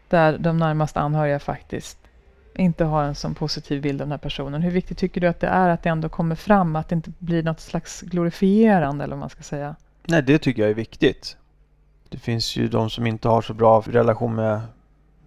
där 0.08 0.38
de 0.38 0.58
närmast 0.58 0.98
anhöriga 0.98 1.40
faktiskt 1.40 2.01
inte 2.56 2.84
har 2.84 3.04
en 3.04 3.16
sån 3.16 3.36
positiv 3.36 3.82
bild 3.82 4.02
av 4.02 4.08
den 4.08 4.12
här 4.12 4.18
personen. 4.18 4.62
Hur 4.62 4.72
viktigt 4.72 4.98
tycker 4.98 5.22
du 5.22 5.28
att 5.28 5.40
det 5.40 5.48
är 5.48 5.70
att 5.70 5.84
det 5.84 5.90
ändå 5.90 6.10
kommer 6.10 6.36
fram, 6.36 6.76
att 6.76 6.90
det 6.90 6.96
inte 6.96 7.12
blir 7.20 7.44
något 7.44 7.60
slags 7.60 8.02
glorifierande 8.02 9.04
eller 9.04 9.16
vad 9.16 9.20
man 9.20 9.30
ska 9.30 9.44
säga? 9.44 9.76
Nej, 10.08 10.22
det 10.22 10.38
tycker 10.38 10.62
jag 10.62 10.72
är 10.72 10.76
viktigt. 10.76 11.38
Det 12.10 12.18
finns 12.18 12.56
ju 12.56 12.68
de 12.68 12.90
som 12.90 13.08
inte 13.08 13.30
har 13.30 13.42
så 13.42 13.54
bra 13.54 13.82
relation 13.82 14.36
med, 14.36 14.62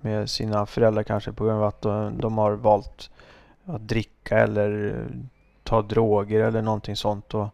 med 0.01 0.31
sina 0.31 0.67
föräldrar 0.67 1.03
kanske 1.03 1.33
på 1.33 1.45
grund 1.45 1.59
av 1.59 1.65
att 1.65 1.83
de, 1.83 2.21
de 2.21 2.39
har 2.39 2.53
valt 2.53 3.11
att 3.65 3.89
dricka 3.89 4.39
eller 4.39 5.05
ta 5.63 5.83
droger 5.83 6.41
eller 6.41 6.63
någonting 6.63 6.97
sånt. 6.97 7.35
Och, 7.35 7.49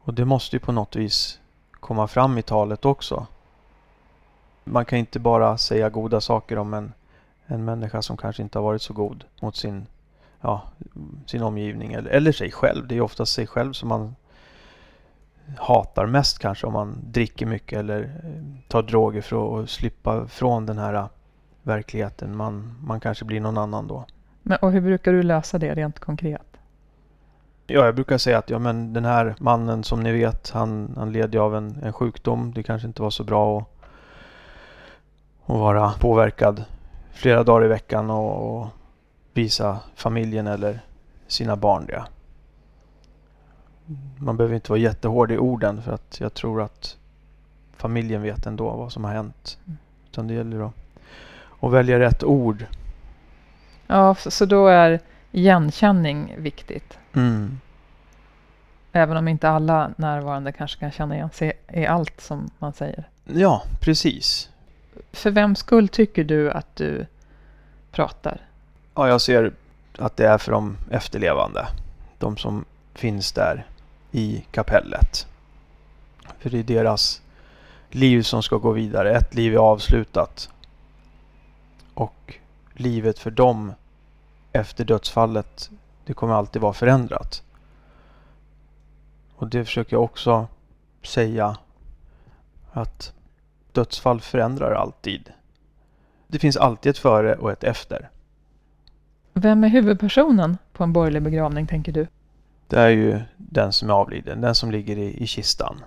och 0.00 0.14
det 0.14 0.24
måste 0.24 0.56
ju 0.56 0.60
på 0.60 0.72
något 0.72 0.96
vis 0.96 1.40
komma 1.80 2.08
fram 2.08 2.38
i 2.38 2.42
talet 2.42 2.84
också. 2.84 3.26
Man 4.64 4.84
kan 4.84 4.98
inte 4.98 5.18
bara 5.18 5.58
säga 5.58 5.90
goda 5.90 6.20
saker 6.20 6.58
om 6.58 6.74
en, 6.74 6.92
en 7.48 7.64
människa 7.64 8.02
som 8.02 8.16
kanske 8.16 8.42
inte 8.42 8.58
har 8.58 8.64
varit 8.64 8.82
så 8.82 8.92
god 8.92 9.24
mot 9.40 9.56
sin, 9.56 9.86
ja, 10.40 10.62
sin 11.26 11.42
omgivning 11.42 11.92
eller, 11.92 12.10
eller 12.10 12.32
sig 12.32 12.52
själv. 12.52 12.86
Det 12.88 12.96
är 12.96 13.00
oftast 13.00 13.32
sig 13.32 13.46
själv 13.46 13.72
som 13.72 13.88
man 13.88 14.14
hatar 15.56 16.06
mest 16.06 16.38
kanske 16.38 16.66
om 16.66 16.72
man 16.72 16.98
dricker 17.02 17.46
mycket 17.46 17.78
eller 17.78 18.02
eh, 18.02 18.68
tar 18.68 18.82
droger 18.82 19.20
för 19.20 19.62
att 19.62 19.70
slippa 19.70 20.26
från 20.26 20.66
den 20.66 20.78
här 20.78 21.08
verkligheten. 21.62 22.36
Man, 22.36 22.74
man 22.82 23.00
kanske 23.00 23.24
blir 23.24 23.40
någon 23.40 23.58
annan 23.58 23.86
då. 23.86 24.04
Men, 24.42 24.58
och 24.62 24.72
hur 24.72 24.80
brukar 24.80 25.12
du 25.12 25.22
lösa 25.22 25.58
det 25.58 25.74
rent 25.74 25.98
konkret? 25.98 26.42
Ja, 27.66 27.84
jag 27.84 27.94
brukar 27.94 28.18
säga 28.18 28.38
att 28.38 28.50
ja, 28.50 28.58
men 28.58 28.92
den 28.92 29.04
här 29.04 29.34
mannen 29.38 29.84
som 29.84 30.02
ni 30.02 30.12
vet, 30.12 30.50
han, 30.50 30.94
han 30.96 31.12
led 31.12 31.34
ju 31.34 31.40
av 31.40 31.56
en, 31.56 31.78
en 31.82 31.92
sjukdom. 31.92 32.52
Det 32.54 32.62
kanske 32.62 32.88
inte 32.88 33.02
var 33.02 33.10
så 33.10 33.24
bra 33.24 33.58
att, 33.58 33.68
att 35.50 35.58
vara 35.58 35.92
påverkad 36.00 36.64
flera 37.18 37.44
dagar 37.44 37.64
i 37.64 37.68
veckan 37.68 38.10
och, 38.10 38.60
och 38.60 38.66
visa 39.32 39.80
familjen 39.94 40.46
eller 40.46 40.80
sina 41.26 41.56
barn 41.56 41.86
det. 41.86 42.04
Man 44.18 44.36
behöver 44.36 44.54
inte 44.54 44.70
vara 44.70 44.80
jättehård 44.80 45.30
i 45.30 45.38
orden 45.38 45.82
för 45.82 45.92
att 45.92 46.20
jag 46.20 46.34
tror 46.34 46.62
att 46.62 46.96
familjen 47.76 48.22
vet 48.22 48.46
ändå 48.46 48.70
vad 48.70 48.92
som 48.92 49.04
har 49.04 49.12
hänt. 49.12 49.58
Mm. 49.66 49.78
Utan 50.10 50.26
det 50.28 50.34
gäller 50.34 50.60
att, 50.60 50.74
att 51.60 51.72
välja 51.72 51.98
rätt 51.98 52.24
ord. 52.24 52.66
Ja, 53.86 54.14
så 54.14 54.46
då 54.46 54.66
är 54.66 55.00
igenkänning 55.32 56.34
viktigt. 56.38 56.98
Mm. 57.14 57.60
Även 58.92 59.16
om 59.16 59.28
inte 59.28 59.48
alla 59.48 59.90
närvarande 59.96 60.52
kanske 60.52 60.80
kan 60.80 60.90
känna 60.90 61.14
igen 61.14 61.30
sig 61.32 61.52
i 61.72 61.86
allt 61.86 62.20
som 62.20 62.50
man 62.58 62.72
säger. 62.72 63.08
Ja, 63.24 63.62
precis. 63.80 64.50
För 65.12 65.30
vem 65.30 65.56
skull 65.56 65.88
tycker 65.88 66.24
du 66.24 66.50
att 66.50 66.76
du 66.76 67.06
pratar? 67.90 68.40
Ja, 68.94 69.08
jag 69.08 69.20
ser 69.20 69.52
att 69.98 70.16
det 70.16 70.26
är 70.26 70.38
för 70.38 70.52
de 70.52 70.76
efterlevande. 70.90 71.68
De 72.18 72.36
som 72.36 72.64
finns 72.94 73.32
där 73.32 73.66
i 74.12 74.44
kapellet. 74.50 75.26
För 76.38 76.50
det 76.50 76.58
är 76.58 76.62
deras 76.62 77.22
liv 77.90 78.22
som 78.22 78.42
ska 78.42 78.56
gå 78.56 78.72
vidare. 78.72 79.16
Ett 79.16 79.34
liv 79.34 79.54
är 79.54 79.58
avslutat. 79.58 80.50
Och 81.94 82.38
livet 82.72 83.18
för 83.18 83.30
dem 83.30 83.72
efter 84.52 84.84
dödsfallet, 84.84 85.70
det 86.04 86.14
kommer 86.14 86.34
alltid 86.34 86.62
vara 86.62 86.72
förändrat. 86.72 87.42
Och 89.36 89.48
det 89.48 89.64
försöker 89.64 89.96
jag 89.96 90.04
också 90.04 90.46
säga 91.02 91.56
att 92.72 93.12
dödsfall 93.72 94.20
förändrar 94.20 94.72
alltid. 94.72 95.32
Det 96.26 96.38
finns 96.38 96.56
alltid 96.56 96.90
ett 96.90 96.98
före 96.98 97.34
och 97.34 97.52
ett 97.52 97.64
efter. 97.64 98.10
Vem 99.32 99.64
är 99.64 99.68
huvudpersonen 99.68 100.58
på 100.72 100.84
en 100.84 100.92
borgerlig 100.92 101.22
begravning 101.22 101.66
tänker 101.66 101.92
du? 101.92 102.06
Det 102.66 102.80
är 102.80 102.88
ju 102.88 103.20
den 103.36 103.72
som 103.72 103.90
är 103.90 103.94
avliden, 103.94 104.40
den 104.40 104.54
som 104.54 104.70
ligger 104.70 104.98
i, 104.98 105.22
i 105.22 105.26
kistan. 105.26 105.84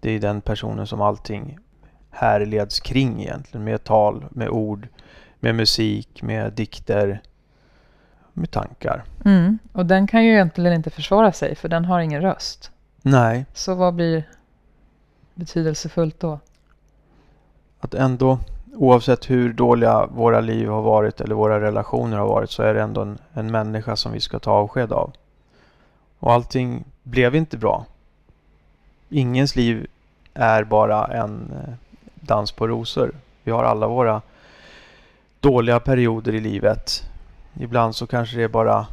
Det 0.00 0.10
är 0.10 0.20
den 0.20 0.40
personen 0.40 0.86
som 0.86 1.00
allting 1.00 1.58
härleds 2.10 2.80
kring 2.80 3.22
egentligen 3.22 3.64
med 3.64 3.84
tal, 3.84 4.24
med 4.30 4.48
ord, 4.48 4.88
med 5.40 5.54
musik, 5.54 6.22
med 6.22 6.52
dikter, 6.52 7.20
med 8.32 8.50
tankar. 8.50 9.04
Mm. 9.24 9.58
Och 9.72 9.86
den 9.86 10.06
kan 10.06 10.24
ju 10.24 10.32
egentligen 10.32 10.72
inte 10.72 10.90
försvara 10.90 11.32
sig 11.32 11.54
för 11.54 11.68
den 11.68 11.84
har 11.84 12.00
ingen 12.00 12.22
röst. 12.22 12.70
Nej. 13.02 13.46
Så 13.52 13.74
vad 13.74 13.94
blir 13.94 14.28
betydelsefullt 15.34 16.20
då? 16.20 16.38
Att 17.84 17.94
ändå, 17.94 18.38
oavsett 18.74 19.30
hur 19.30 19.52
dåliga 19.52 20.06
våra 20.06 20.40
liv 20.40 20.68
har 20.68 20.82
varit 20.82 21.20
eller 21.20 21.34
våra 21.34 21.60
relationer 21.60 22.18
har 22.18 22.26
varit 22.26 22.50
så 22.50 22.62
är 22.62 22.74
det 22.74 22.82
ändå 22.82 23.00
en, 23.00 23.18
en 23.32 23.52
människa 23.52 23.96
som 23.96 24.12
vi 24.12 24.20
ska 24.20 24.38
ta 24.38 24.50
avsked 24.50 24.92
av. 24.92 25.12
Och 26.18 26.32
allting 26.32 26.84
blev 27.02 27.34
inte 27.34 27.56
bra. 27.56 27.84
Ingens 29.08 29.56
liv 29.56 29.86
är 30.34 30.64
bara 30.64 31.06
en 31.06 31.52
eh, 31.52 31.74
dans 32.14 32.52
på 32.52 32.68
rosor. 32.68 33.12
Vi 33.42 33.50
har 33.52 33.64
alla 33.64 33.86
våra 33.86 34.22
dåliga 35.40 35.80
perioder 35.80 36.34
i 36.34 36.40
livet. 36.40 37.02
Ibland 37.54 37.96
så 37.96 38.06
kanske 38.06 38.36
det 38.36 38.42
är 38.42 38.48
bara 38.48 38.86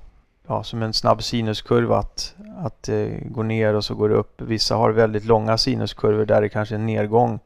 ja, 0.47 0.63
som 0.63 0.83
en 0.83 0.93
snabb 0.93 1.23
sinuskurva 1.23 1.97
att, 1.97 2.35
att 2.57 2.89
eh, 2.89 2.95
det 2.95 3.23
går 3.29 3.43
ner 3.43 3.73
och 3.73 3.85
så 3.85 3.95
går 3.95 4.09
det 4.09 4.15
upp. 4.15 4.41
Vissa 4.41 4.75
har 4.75 4.91
väldigt 4.91 5.25
långa 5.25 5.57
sinuskurvor 5.57 6.25
där 6.25 6.41
det 6.41 6.49
kanske 6.49 6.75
är 6.75 6.79
en 6.79 6.85
nedgång 6.85 7.39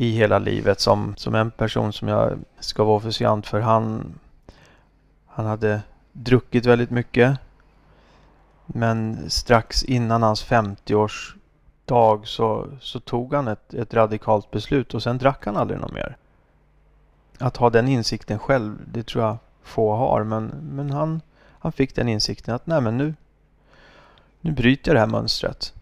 i 0.00 0.10
hela 0.10 0.38
livet. 0.38 0.80
Som, 0.80 1.14
som 1.16 1.34
en 1.34 1.50
person 1.50 1.92
som 1.92 2.08
jag 2.08 2.38
ska 2.60 2.84
vara 2.84 2.96
officiant 2.96 3.46
för, 3.46 3.60
han, 3.60 4.14
han 5.26 5.46
hade 5.46 5.82
druckit 6.12 6.66
väldigt 6.66 6.90
mycket. 6.90 7.38
Men 8.66 9.30
strax 9.30 9.82
innan 9.82 10.22
hans 10.22 10.46
50-årsdag 10.46 12.24
så, 12.24 12.66
så 12.80 13.00
tog 13.00 13.34
han 13.34 13.48
ett, 13.48 13.74
ett 13.74 13.94
radikalt 13.94 14.50
beslut 14.50 14.94
och 14.94 15.02
sen 15.02 15.18
drack 15.18 15.44
han 15.44 15.56
aldrig 15.56 15.80
något 15.80 15.92
mer. 15.92 16.16
Att 17.38 17.56
ha 17.56 17.70
den 17.70 17.88
insikten 17.88 18.38
själv, 18.38 18.78
det 18.92 19.02
tror 19.02 19.24
jag 19.24 19.36
få 19.62 19.94
har. 19.94 20.24
Men, 20.24 20.46
men 20.46 20.90
han, 20.90 21.20
han 21.58 21.72
fick 21.72 21.94
den 21.94 22.08
insikten 22.08 22.54
att 22.54 22.66
nej 22.66 22.80
men 22.80 22.96
nu, 22.96 23.14
nu 24.40 24.52
bryter 24.52 24.90
jag 24.90 24.96
det 24.96 25.00
här 25.00 25.20
mönstret. 25.20 25.74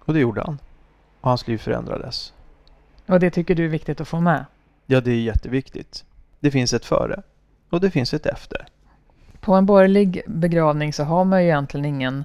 Och 0.00 0.14
det 0.14 0.20
gjorde 0.20 0.42
han. 0.46 0.58
Och 1.20 1.28
hans 1.28 1.46
liv 1.46 1.58
förändrades. 1.58 2.32
Och 3.06 3.20
det 3.20 3.30
tycker 3.30 3.54
du 3.54 3.64
är 3.64 3.68
viktigt 3.68 4.00
att 4.00 4.08
få 4.08 4.20
med? 4.20 4.44
Ja, 4.86 5.00
det 5.00 5.10
är 5.10 5.20
jätteviktigt. 5.20 6.04
Det 6.40 6.50
finns 6.50 6.72
ett 6.72 6.84
före 6.84 7.22
och 7.70 7.80
det 7.80 7.90
finns 7.90 8.14
ett 8.14 8.26
efter. 8.26 8.66
På 9.40 9.54
en 9.54 9.66
borgerlig 9.66 10.22
begravning 10.26 10.92
så 10.92 11.04
har 11.04 11.24
man 11.24 11.42
ju 11.42 11.48
egentligen 11.48 11.84
ingen 11.84 12.24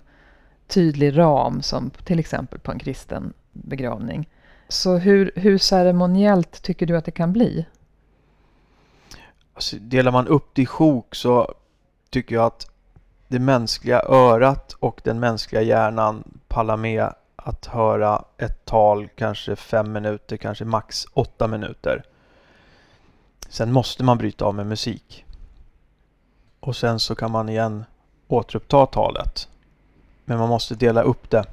tydlig 0.67 1.17
ram 1.17 1.61
som 1.61 1.89
till 1.89 2.19
exempel 2.19 2.59
på 2.59 2.71
en 2.71 2.79
kristen 2.79 3.33
begravning. 3.51 4.29
Så 4.67 4.97
hur, 4.97 5.31
hur 5.35 5.57
ceremoniellt 5.57 6.61
tycker 6.61 6.85
du 6.85 6.97
att 6.97 7.05
det 7.05 7.11
kan 7.11 7.33
bli? 7.33 7.65
Alltså, 9.53 9.75
delar 9.79 10.11
man 10.11 10.27
upp 10.27 10.49
det 10.53 10.61
i 10.61 10.65
sjok 10.65 11.15
så 11.15 11.53
tycker 12.09 12.35
jag 12.35 12.45
att 12.45 12.71
det 13.27 13.39
mänskliga 13.39 14.01
örat 14.01 14.73
och 14.79 15.01
den 15.03 15.19
mänskliga 15.19 15.61
hjärnan 15.61 16.23
pallar 16.47 16.77
med 16.77 17.13
att 17.43 17.65
höra 17.65 18.25
ett 18.37 18.65
tal 18.65 19.07
kanske 19.15 19.55
fem 19.55 19.91
minuter, 19.91 20.37
kanske 20.37 20.65
max 20.65 21.05
åtta 21.13 21.47
minuter. 21.47 22.03
Sen 23.49 23.71
måste 23.71 24.03
man 24.03 24.17
bryta 24.17 24.45
av 24.45 24.55
med 24.55 24.67
musik. 24.67 25.25
Och 26.59 26.75
sen 26.75 26.99
så 26.99 27.15
kan 27.15 27.31
man 27.31 27.49
igen 27.49 27.85
återuppta 28.27 28.85
talet. 28.85 29.47
Men 30.25 30.37
man 30.37 30.49
måste 30.49 30.75
dela 30.75 31.01
upp 31.01 31.29
det. 31.29 31.45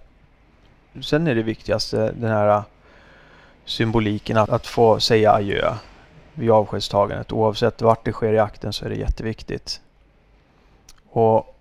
Sen 1.03 1.27
är 1.27 1.35
det 1.35 1.42
viktigaste 1.42 2.12
den 2.12 2.31
här 2.31 2.62
symboliken 3.64 4.37
att, 4.37 4.48
att 4.48 4.66
få 4.66 5.01
säga 5.01 5.33
adjö 5.33 5.74
vid 6.35 6.51
avskedstagandet. 6.51 7.33
Oavsett 7.33 7.83
vart 7.83 8.05
det 8.05 8.12
sker 8.12 8.33
i 8.33 8.38
akten 8.38 8.72
så 8.72 8.85
är 8.85 8.88
det 8.88 8.96
jätteviktigt. 8.96 9.81
Och 11.11 11.59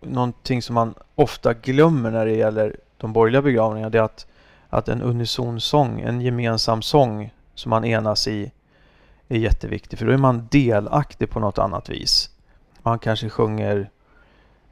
någonting 0.00 0.62
som 0.62 0.74
man 0.74 0.94
ofta 1.14 1.54
glömmer 1.54 2.10
när 2.10 2.26
det 2.26 2.36
gäller 2.36 2.76
de 3.00 3.12
borgerliga 3.12 3.42
begravningarna 3.42 3.90
det 3.90 3.98
är 3.98 4.02
att, 4.02 4.26
att 4.68 4.88
en 4.88 5.02
unison 5.02 5.60
sång, 5.60 6.00
en 6.00 6.20
gemensam 6.20 6.82
sång 6.82 7.30
som 7.54 7.70
man 7.70 7.84
enas 7.84 8.28
i 8.28 8.52
är 9.28 9.38
jätteviktig. 9.38 9.98
För 9.98 10.06
då 10.06 10.12
är 10.12 10.16
man 10.16 10.48
delaktig 10.50 11.30
på 11.30 11.40
något 11.40 11.58
annat 11.58 11.88
vis. 11.88 12.30
Man 12.82 12.98
kanske 12.98 13.28
sjunger 13.28 13.90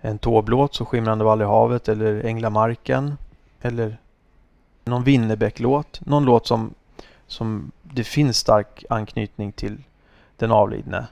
en 0.00 0.18
tåblåt, 0.18 0.74
så 0.74 0.84
Skimrande 0.84 1.24
vall 1.24 1.42
i 1.42 1.44
havet 1.44 1.88
eller 1.88 2.24
Änglamarken. 2.24 3.16
Eller 3.60 3.98
någon 4.84 5.04
Winnerbäck-låt. 5.04 6.06
Någon 6.06 6.24
låt 6.24 6.46
som, 6.46 6.74
som 7.26 7.70
det 7.82 8.04
finns 8.04 8.36
stark 8.36 8.84
anknytning 8.90 9.52
till 9.52 9.82
den 10.36 10.52
avlidne. 10.52 11.06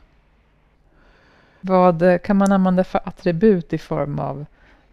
Vad 1.61 2.22
kan 2.22 2.37
man 2.37 2.52
använda 2.52 2.85
för 2.85 3.00
attribut 3.05 3.72
i 3.72 3.79
form 3.79 4.18
av 4.18 4.46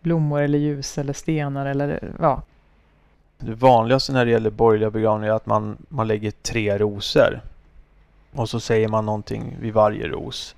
blommor 0.03 0.41
eller 0.41 0.59
ljus 0.59 0.97
eller 0.97 1.13
stenar 1.13 1.65
eller 1.65 2.13
ja? 2.19 2.41
Det 3.37 3.53
vanligaste 3.53 4.13
när 4.13 4.25
det 4.25 4.31
gäller 4.31 4.49
borgerliga 4.49 4.89
begravningar 4.89 5.31
är 5.33 5.35
att 5.35 5.45
man, 5.45 5.77
man 5.89 6.07
lägger 6.07 6.31
tre 6.31 6.77
rosor. 6.77 7.41
Och 8.31 8.49
så 8.49 8.59
säger 8.59 8.87
man 8.87 9.05
någonting 9.05 9.57
vid 9.59 9.73
varje 9.73 10.07
ros. 10.07 10.55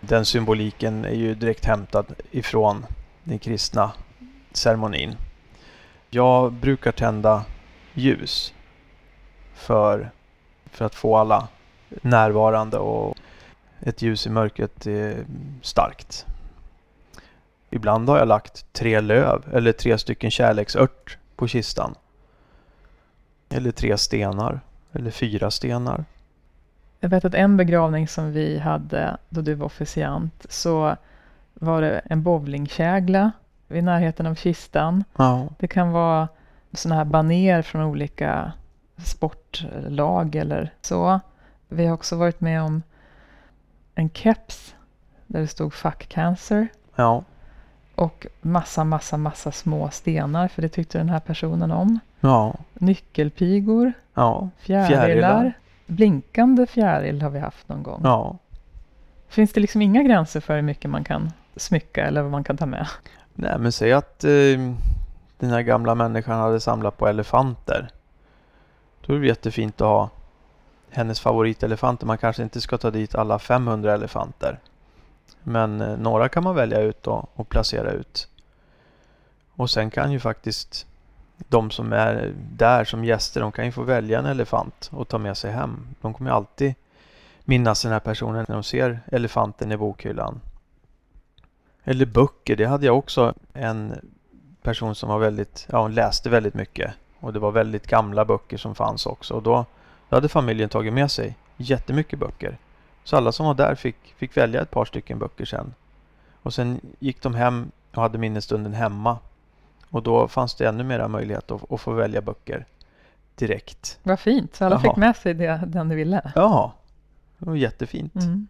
Den 0.00 0.24
symboliken 0.24 1.04
är 1.04 1.14
ju 1.14 1.34
direkt 1.34 1.64
hämtad 1.64 2.06
ifrån 2.30 2.86
den 3.24 3.38
kristna 3.38 3.92
ceremonin. 4.52 5.16
Jag 6.10 6.52
brukar 6.52 6.92
tända 6.92 7.44
ljus 7.94 8.54
för, 9.54 10.10
för 10.70 10.84
att 10.84 10.94
få 10.94 11.16
alla 11.16 11.48
närvarande 11.88 12.78
och 12.78 13.16
ett 13.80 14.02
ljus 14.02 14.26
i 14.26 14.30
mörkret 14.30 14.86
är 14.86 15.24
starkt. 15.62 16.26
Ibland 17.76 18.08
har 18.08 18.18
jag 18.18 18.28
lagt 18.28 18.72
tre 18.72 19.00
löv 19.00 19.44
eller 19.52 19.72
tre 19.72 19.98
stycken 19.98 20.30
kärleksört 20.30 21.18
på 21.36 21.48
kistan. 21.48 21.94
Eller 23.48 23.70
tre 23.70 23.98
stenar 23.98 24.60
eller 24.92 25.10
fyra 25.10 25.50
stenar. 25.50 26.04
Jag 27.00 27.08
vet 27.08 27.24
att 27.24 27.34
en 27.34 27.56
begravning 27.56 28.08
som 28.08 28.32
vi 28.32 28.58
hade 28.58 29.16
då 29.28 29.40
du 29.40 29.54
var 29.54 29.66
officiant 29.66 30.46
så 30.48 30.96
var 31.54 31.80
det 31.80 32.02
en 32.04 32.22
bowlingkägla 32.22 33.32
i 33.68 33.82
närheten 33.82 34.26
av 34.26 34.34
kistan. 34.34 35.04
Ja. 35.16 35.48
Det 35.58 35.68
kan 35.68 35.92
vara 35.92 36.28
sådana 36.72 36.96
här 36.96 37.04
baner 37.04 37.62
från 37.62 37.82
olika 37.82 38.52
sportlag 38.96 40.34
eller 40.34 40.72
så. 40.80 41.20
Vi 41.68 41.86
har 41.86 41.94
också 41.94 42.16
varit 42.16 42.40
med 42.40 42.62
om 42.62 42.82
en 43.94 44.10
keps 44.10 44.74
där 45.26 45.40
det 45.40 45.46
stod 45.46 45.74
Fuck 45.74 46.08
Cancer. 46.08 46.68
Ja. 46.94 47.24
Och 47.96 48.26
massa, 48.40 48.84
massa, 48.84 49.16
massa 49.16 49.52
små 49.52 49.90
stenar, 49.90 50.48
för 50.48 50.62
det 50.62 50.68
tyckte 50.68 50.98
den 50.98 51.08
här 51.08 51.20
personen 51.20 51.70
om. 51.70 51.98
Ja. 52.20 52.54
Nyckelpigor, 52.74 53.92
Ja. 54.14 54.48
fjärilar. 54.58 54.88
Fjärilar. 55.06 55.52
Blinkande 55.86 56.66
fjäril 56.66 57.22
har 57.22 57.30
vi 57.30 57.38
haft 57.38 57.68
någon 57.68 57.82
gång. 57.82 58.00
Ja. 58.04 58.36
Finns 59.28 59.52
det 59.52 59.60
liksom 59.60 59.82
inga 59.82 60.02
gränser 60.02 60.40
för 60.40 60.54
hur 60.54 60.62
mycket 60.62 60.90
man 60.90 61.04
kan 61.04 61.32
smycka 61.56 62.06
eller 62.06 62.22
vad 62.22 62.30
man 62.30 62.44
kan 62.44 62.56
ta 62.56 62.66
med? 62.66 62.86
Nej 63.34 63.58
men 63.58 63.72
säg 63.72 63.92
att 63.92 64.24
eh, 64.24 64.30
den 65.38 65.50
här 65.50 65.62
gamla 65.62 65.94
människan 65.94 66.40
hade 66.40 66.60
samlat 66.60 66.96
på 66.96 67.08
elefanter. 67.08 67.88
Då 69.06 69.14
är 69.14 69.18
det 69.18 69.26
jättefint 69.26 69.80
att 69.80 69.86
ha 69.86 70.10
hennes 70.90 71.20
favoritelefanter. 71.20 72.06
Man 72.06 72.18
kanske 72.18 72.42
inte 72.42 72.60
ska 72.60 72.78
ta 72.78 72.90
dit 72.90 73.14
alla 73.14 73.38
500 73.38 73.94
elefanter. 73.94 74.58
Men 75.48 75.80
eh, 75.80 75.96
några 75.96 76.28
kan 76.28 76.44
man 76.44 76.54
välja 76.54 76.80
ut 76.80 77.06
och, 77.06 77.30
och 77.34 77.48
placera 77.48 77.90
ut. 77.90 78.28
Och 79.56 79.70
sen 79.70 79.90
kan 79.90 80.12
ju 80.12 80.20
faktiskt 80.20 80.86
de 81.36 81.70
som 81.70 81.92
är 81.92 82.32
där 82.36 82.84
som 82.84 83.04
gäster, 83.04 83.40
de 83.40 83.52
kan 83.52 83.64
ju 83.64 83.72
få 83.72 83.82
välja 83.82 84.18
en 84.18 84.26
elefant 84.26 84.90
och 84.92 85.08
ta 85.08 85.18
med 85.18 85.36
sig 85.36 85.52
hem. 85.52 85.86
De 86.00 86.14
kommer 86.14 86.30
ju 86.30 86.36
alltid 86.36 86.74
minnas 87.44 87.82
den 87.82 87.92
här 87.92 88.00
personen 88.00 88.44
när 88.48 88.54
de 88.54 88.62
ser 88.62 89.00
elefanten 89.12 89.72
i 89.72 89.76
bokhyllan. 89.76 90.40
Eller 91.84 92.06
böcker, 92.06 92.56
det 92.56 92.66
hade 92.66 92.86
jag 92.86 92.98
också 92.98 93.34
en 93.52 93.94
person 94.62 94.94
som 94.94 95.08
var 95.08 95.18
väldigt, 95.18 95.66
ja 95.70 95.82
hon 95.82 95.94
läste 95.94 96.30
väldigt 96.30 96.54
mycket. 96.54 96.92
Och 97.20 97.32
det 97.32 97.38
var 97.38 97.52
väldigt 97.52 97.86
gamla 97.86 98.24
böcker 98.24 98.56
som 98.56 98.74
fanns 98.74 99.06
också. 99.06 99.34
Och 99.34 99.42
då, 99.42 99.64
då 100.08 100.16
hade 100.16 100.28
familjen 100.28 100.68
tagit 100.68 100.92
med 100.92 101.10
sig 101.10 101.36
jättemycket 101.56 102.18
böcker. 102.18 102.58
Så 103.06 103.16
alla 103.16 103.32
som 103.32 103.46
var 103.46 103.54
där 103.54 103.74
fick, 103.74 103.96
fick 104.16 104.36
välja 104.36 104.62
ett 104.62 104.70
par 104.70 104.84
stycken 104.84 105.18
böcker 105.18 105.44
sen. 105.44 105.74
Och 106.42 106.54
sen 106.54 106.80
gick 106.98 107.22
de 107.22 107.34
hem 107.34 107.70
och 107.94 108.02
hade 108.02 108.18
minnesstunden 108.18 108.74
hemma. 108.74 109.18
Och 109.90 110.02
då 110.02 110.28
fanns 110.28 110.54
det 110.54 110.68
ännu 110.68 110.84
mera 110.84 111.08
möjlighet 111.08 111.50
att, 111.50 111.72
att 111.72 111.80
få 111.80 111.92
välja 111.92 112.20
böcker 112.20 112.66
direkt. 113.34 113.98
Vad 114.02 114.20
fint, 114.20 114.54
så 114.54 114.64
alla 114.64 114.74
Jaha. 114.74 114.82
fick 114.82 114.96
med 114.96 115.16
sig 115.16 115.34
det, 115.34 115.60
den 115.66 115.88
de 115.88 115.94
ville. 115.94 116.32
Ja, 116.34 116.72
det 117.38 117.46
var 117.46 117.56
jättefint. 117.56 118.14
Mm. 118.14 118.48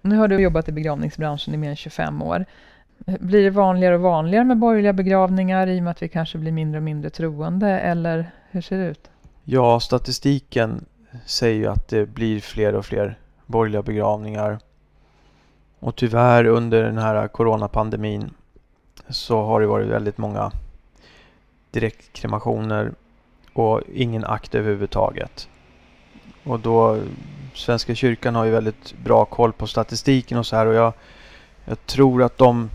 Nu 0.00 0.16
har 0.16 0.28
du 0.28 0.40
jobbat 0.40 0.68
i 0.68 0.72
begravningsbranschen 0.72 1.54
i 1.54 1.56
mer 1.56 1.70
än 1.70 1.76
25 1.76 2.22
år. 2.22 2.44
Blir 3.04 3.44
det 3.44 3.50
vanligare 3.50 3.94
och 3.94 4.00
vanligare 4.00 4.44
med 4.44 4.58
borgerliga 4.58 4.92
begravningar 4.92 5.66
i 5.66 5.78
och 5.78 5.82
med 5.82 5.90
att 5.90 6.02
vi 6.02 6.08
kanske 6.08 6.38
blir 6.38 6.52
mindre 6.52 6.78
och 6.78 6.84
mindre 6.84 7.10
troende, 7.10 7.70
eller 7.80 8.30
hur 8.50 8.60
ser 8.60 8.78
det 8.78 8.86
ut? 8.86 9.10
Ja, 9.44 9.80
statistiken 9.80 10.84
säger 11.26 11.56
ju 11.56 11.66
att 11.66 11.88
det 11.88 12.06
blir 12.06 12.40
fler 12.40 12.74
och 12.74 12.86
fler 12.86 13.18
borgerliga 13.46 13.82
begravningar. 13.82 14.58
Och 15.78 15.96
tyvärr 15.96 16.44
under 16.44 16.82
den 16.82 16.98
här 16.98 17.28
coronapandemin 17.28 18.30
så 19.08 19.42
har 19.42 19.60
det 19.60 19.66
varit 19.66 19.88
väldigt 19.88 20.18
många 20.18 20.52
direktkremationer 21.70 22.92
och 23.52 23.80
ingen 23.92 24.24
akt 24.24 24.54
överhuvudtaget. 24.54 25.48
Och 26.44 26.60
då, 26.60 27.00
Svenska 27.54 27.94
kyrkan 27.94 28.34
har 28.34 28.44
ju 28.44 28.50
väldigt 28.50 28.94
bra 29.04 29.24
koll 29.24 29.52
på 29.52 29.66
statistiken 29.66 30.38
och 30.38 30.46
så 30.46 30.56
här 30.56 30.66
och 30.66 30.74
jag, 30.74 30.92
jag 31.64 31.86
tror 31.86 32.22
att 32.22 32.38
de 32.38 32.70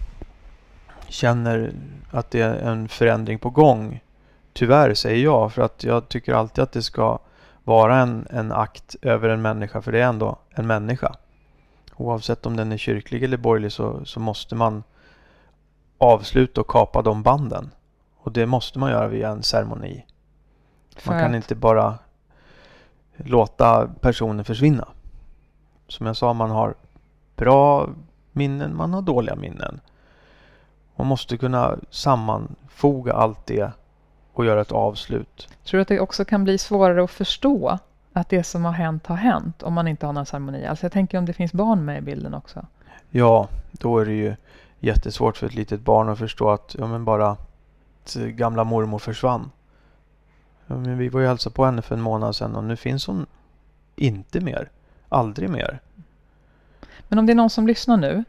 känner 1.08 1.74
att 2.12 2.32
det 2.32 2.42
är 2.42 2.54
en 2.54 2.88
förändring 2.88 3.40
på 3.40 3.50
gång. 3.50 4.00
Tyvärr 4.54 4.94
säger 4.94 5.24
jag 5.24 5.54
för 5.54 5.62
att 5.62 5.84
jag 5.84 6.10
tycker 6.10 6.34
alltid 6.34 6.64
att 6.64 6.72
det 6.72 6.82
ska 6.82 7.20
vara 7.70 7.98
en, 7.98 8.28
en 8.30 8.52
akt 8.52 8.96
över 9.02 9.30
en 9.30 9.42
människa 9.42 9.82
för 9.82 9.92
det 9.92 10.00
är 10.00 10.08
ändå 10.08 10.38
en 10.50 10.68
människa. 10.68 11.16
Oavsett 11.96 12.46
om 12.46 12.56
den 12.56 12.72
är 12.72 12.78
kyrklig 12.78 13.24
eller 13.24 13.38
borgerlig 13.38 13.72
så, 13.72 14.06
så 14.06 14.20
måste 14.20 14.56
man 14.56 14.84
avsluta 15.98 16.62
och 16.62 16.68
kapa 16.68 17.02
de 17.02 17.24
banden. 17.24 17.72
Och 18.18 18.32
det 18.32 18.46
måste 18.46 18.80
man 18.80 18.92
göra 18.92 19.08
via 19.08 19.30
en 19.30 19.44
ceremoni. 19.44 20.06
För 20.96 21.12
Man 21.12 21.20
kan 21.20 21.30
att- 21.32 21.36
inte 21.36 21.56
bara 21.56 21.98
låta 23.18 23.88
personen 24.02 24.46
försvinna. 24.46 24.88
Som 25.88 26.06
jag 26.06 26.18
sa, 26.18 26.34
man 26.34 26.50
har 26.52 26.76
bra 27.36 27.90
minnen, 28.32 28.76
man 28.76 28.94
har 28.94 29.02
dåliga 29.02 29.36
minnen. 29.36 29.80
Man 30.96 31.08
måste 31.08 31.38
kunna 31.38 31.78
sammanfoga 31.90 33.14
allt 33.14 33.46
det 33.46 33.72
och 34.34 34.46
göra 34.46 34.62
ett 34.62 34.72
avslut. 34.72 35.48
Tror 35.64 35.78
du 35.78 35.82
att 35.82 35.88
det 35.88 36.00
också 36.00 36.26
kan 36.26 36.44
bli 36.44 36.58
svårare 36.58 37.04
att 37.04 37.12
förstå 37.12 37.80
att 38.14 38.30
det 38.30 38.44
som 38.44 38.66
har 38.66 38.72
hänt 38.72 39.08
har 39.08 39.16
hänt 39.16 39.64
om 39.64 39.74
man 39.74 39.88
inte 39.88 40.06
har 40.06 40.14
någon 40.14 40.26
ceremoni? 40.26 40.66
Alltså 40.66 40.86
jag 40.86 40.92
tänker 40.92 41.18
om 41.18 41.26
det 41.26 41.34
finns 41.34 41.54
barn 41.54 41.86
med 41.86 41.98
i 41.98 42.02
bilden 42.02 42.34
också. 42.34 42.66
Ja, 43.10 43.48
då 43.72 44.00
är 44.00 44.06
det 44.06 44.14
ju 44.14 44.36
jättesvårt 44.80 45.38
för 45.38 45.48
ett 45.48 45.56
litet 45.56 45.82
barn 45.82 46.10
att 46.10 46.20
förstå 46.20 46.50
att 46.50 46.76
ja, 46.80 46.88
men 46.88 47.06
bara 47.06 47.38
gamla 48.16 48.64
mormor 48.64 49.00
försvann. 49.00 49.52
Ja, 50.68 50.76
men 50.76 50.98
vi 50.98 51.10
var 51.10 51.22
ju 51.22 51.28
hälsa 51.28 51.50
på 51.50 51.66
henne 51.66 51.82
för 51.82 51.96
en 51.96 52.02
månad 52.02 52.36
sedan 52.36 52.56
och 52.56 52.64
nu 52.64 52.76
finns 52.76 53.08
hon 53.08 53.26
inte 53.96 54.40
mer. 54.40 54.70
Aldrig 55.10 55.50
mer. 55.50 55.80
Men 57.08 57.20
om 57.20 57.26
det 57.26 57.34
är 57.34 57.36
någon 57.36 57.50
som 57.50 57.68
lyssnar 57.68 57.98
nu 57.98 58.24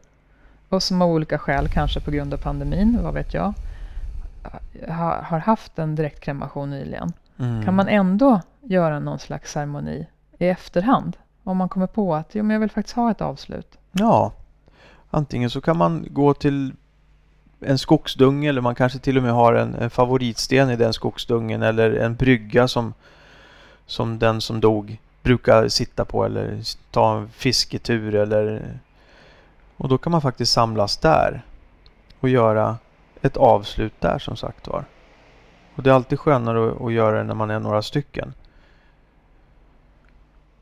och 0.69 0.83
som 0.83 1.01
av 1.01 1.09
olika 1.09 1.37
skäl, 1.37 1.69
kanske 1.69 1.99
på 1.99 2.11
grund 2.11 2.33
av 2.33 2.37
pandemin, 2.37 2.99
vad 3.03 3.13
vet 3.13 3.33
jag, 3.33 3.53
har 4.87 5.39
haft 5.39 5.79
en 5.79 5.95
direktkremation 5.95 6.69
nyligen. 6.69 7.13
Mm. 7.37 7.65
Kan 7.65 7.75
man 7.75 7.87
ändå 7.87 8.41
göra 8.61 8.99
någon 8.99 9.19
slags 9.19 9.51
ceremoni 9.51 10.07
i 10.37 10.47
efterhand? 10.47 11.17
Om 11.43 11.57
man 11.57 11.69
kommer 11.69 11.87
på 11.87 12.15
att 12.15 12.35
jo, 12.35 12.43
men 12.43 12.53
jag 12.53 12.59
vill 12.59 12.71
faktiskt 12.71 12.95
ha 12.95 13.11
ett 13.11 13.21
avslut. 13.21 13.77
Ja, 13.91 14.31
antingen 15.09 15.49
så 15.49 15.61
kan 15.61 15.77
man 15.77 16.05
gå 16.09 16.33
till 16.33 16.73
en 17.59 17.77
skogsdunge 17.77 18.49
eller 18.49 18.61
man 18.61 18.75
kanske 18.75 18.99
till 18.99 19.17
och 19.17 19.23
med 19.23 19.33
har 19.33 19.53
en, 19.53 19.75
en 19.75 19.89
favoritsten 19.89 20.69
i 20.69 20.75
den 20.75 20.93
skogsdungen 20.93 21.61
eller 21.63 21.93
en 21.93 22.15
brygga 22.15 22.67
som, 22.67 22.93
som 23.85 24.19
den 24.19 24.41
som 24.41 24.59
dog 24.59 24.99
brukar 25.21 25.67
sitta 25.67 26.05
på 26.05 26.25
eller 26.25 26.59
ta 26.91 27.17
en 27.17 27.29
fisketur 27.29 28.15
eller 28.15 28.61
och 29.77 29.89
då 29.89 29.97
kan 29.97 30.11
man 30.11 30.21
faktiskt 30.21 30.53
samlas 30.53 30.97
där 30.97 31.41
och 32.19 32.29
göra 32.29 32.77
ett 33.21 33.37
avslut 33.37 33.93
där 34.01 34.19
som 34.19 34.35
sagt 34.35 34.67
var. 34.67 34.85
Och 35.75 35.83
det 35.83 35.89
är 35.89 35.93
alltid 35.93 36.19
skönare 36.19 36.71
att, 36.71 36.81
att 36.81 36.93
göra 36.93 37.17
det 37.17 37.23
när 37.23 37.35
man 37.35 37.51
är 37.51 37.59
några 37.59 37.81
stycken. 37.81 38.33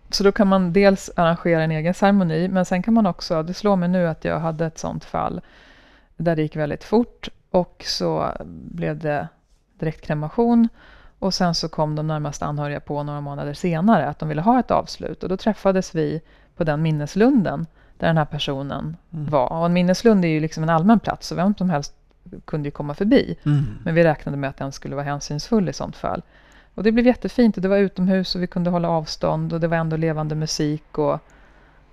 Så 0.10 0.24
då 0.24 0.32
kan 0.32 0.48
man 0.48 0.74
dels 0.74 1.12
arrangera 1.16 1.64
en 1.64 1.72
egen 1.72 1.94
ceremoni, 1.94 2.48
men 2.48 2.66
sen 2.66 2.84
kan 2.84 2.94
man 2.94 3.06
också, 3.06 3.44
det 3.44 3.54
slår 3.54 3.76
mig 3.76 3.90
nu 3.90 4.08
att 4.08 4.26
jag 4.26 4.40
hade 4.40 4.66
ett 4.66 4.78
sånt 4.78 5.06
fall 5.06 5.42
där 6.18 6.36
det 6.36 6.42
gick 6.42 6.56
väldigt 6.56 6.84
fort 6.84 7.30
och 7.52 7.84
så 7.88 8.34
blev 8.46 9.00
det 9.00 9.28
direktkremation 9.80 10.70
och 11.20 11.34
sen 11.34 11.56
så 11.56 11.70
kom 11.70 11.96
de 11.96 12.08
närmast 12.08 12.42
anhöriga 12.42 12.80
på 12.80 13.04
några 13.04 13.22
månader 13.22 13.54
senare 13.54 14.08
att 14.08 14.20
de 14.20 14.30
ville 14.30 14.42
ha 14.42 14.60
ett 14.60 14.72
avslut 14.72 15.24
och 15.24 15.30
då 15.30 15.38
träffades 15.38 15.96
vi 15.96 16.22
på 16.56 16.64
den 16.64 16.82
minneslunden 16.82 17.66
där 17.98 18.08
den 18.08 18.18
här 18.18 18.26
personen 18.26 18.98
mm. 19.14 19.26
var. 19.30 19.52
Och 19.52 19.66
en 19.66 19.74
minneslund 19.74 20.26
är 20.26 20.30
ju 20.30 20.40
liksom 20.40 20.64
en 20.64 20.70
allmän 20.70 21.00
plats 21.00 21.28
så 21.28 21.36
vem 21.36 21.56
som 21.56 21.70
helst 21.70 21.94
kunde 22.46 22.68
ju 22.68 22.72
komma 22.72 22.94
förbi. 22.94 23.38
Mm. 23.46 23.64
Men 23.84 23.96
vi 23.96 24.04
räknade 24.04 24.38
med 24.38 24.50
att 24.50 24.58
den 24.58 24.72
skulle 24.72 24.96
vara 24.96 25.06
hänsynsfull 25.06 25.70
i 25.70 25.74
sånt 25.74 25.96
fall. 25.96 26.22
Och 26.76 26.84
det 26.84 26.92
blev 26.92 27.06
jättefint 27.06 27.58
och 27.58 27.62
det 27.62 27.68
var 27.68 27.78
utomhus 27.78 28.36
och 28.36 28.42
vi 28.42 28.48
kunde 28.48 28.70
hålla 28.70 28.90
avstånd 28.90 29.54
och 29.54 29.60
det 29.60 29.68
var 29.68 29.78
ändå 29.78 29.98
levande 29.98 30.36
musik 30.36 30.98
och, 30.98 31.20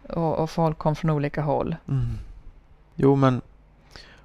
och, 0.08 0.38
och 0.38 0.50
folk 0.50 0.78
kom 0.78 0.96
från 0.96 1.10
olika 1.10 1.42
håll. 1.42 1.76
Mm. 1.88 2.06
Jo 2.94 3.16
men 3.16 3.40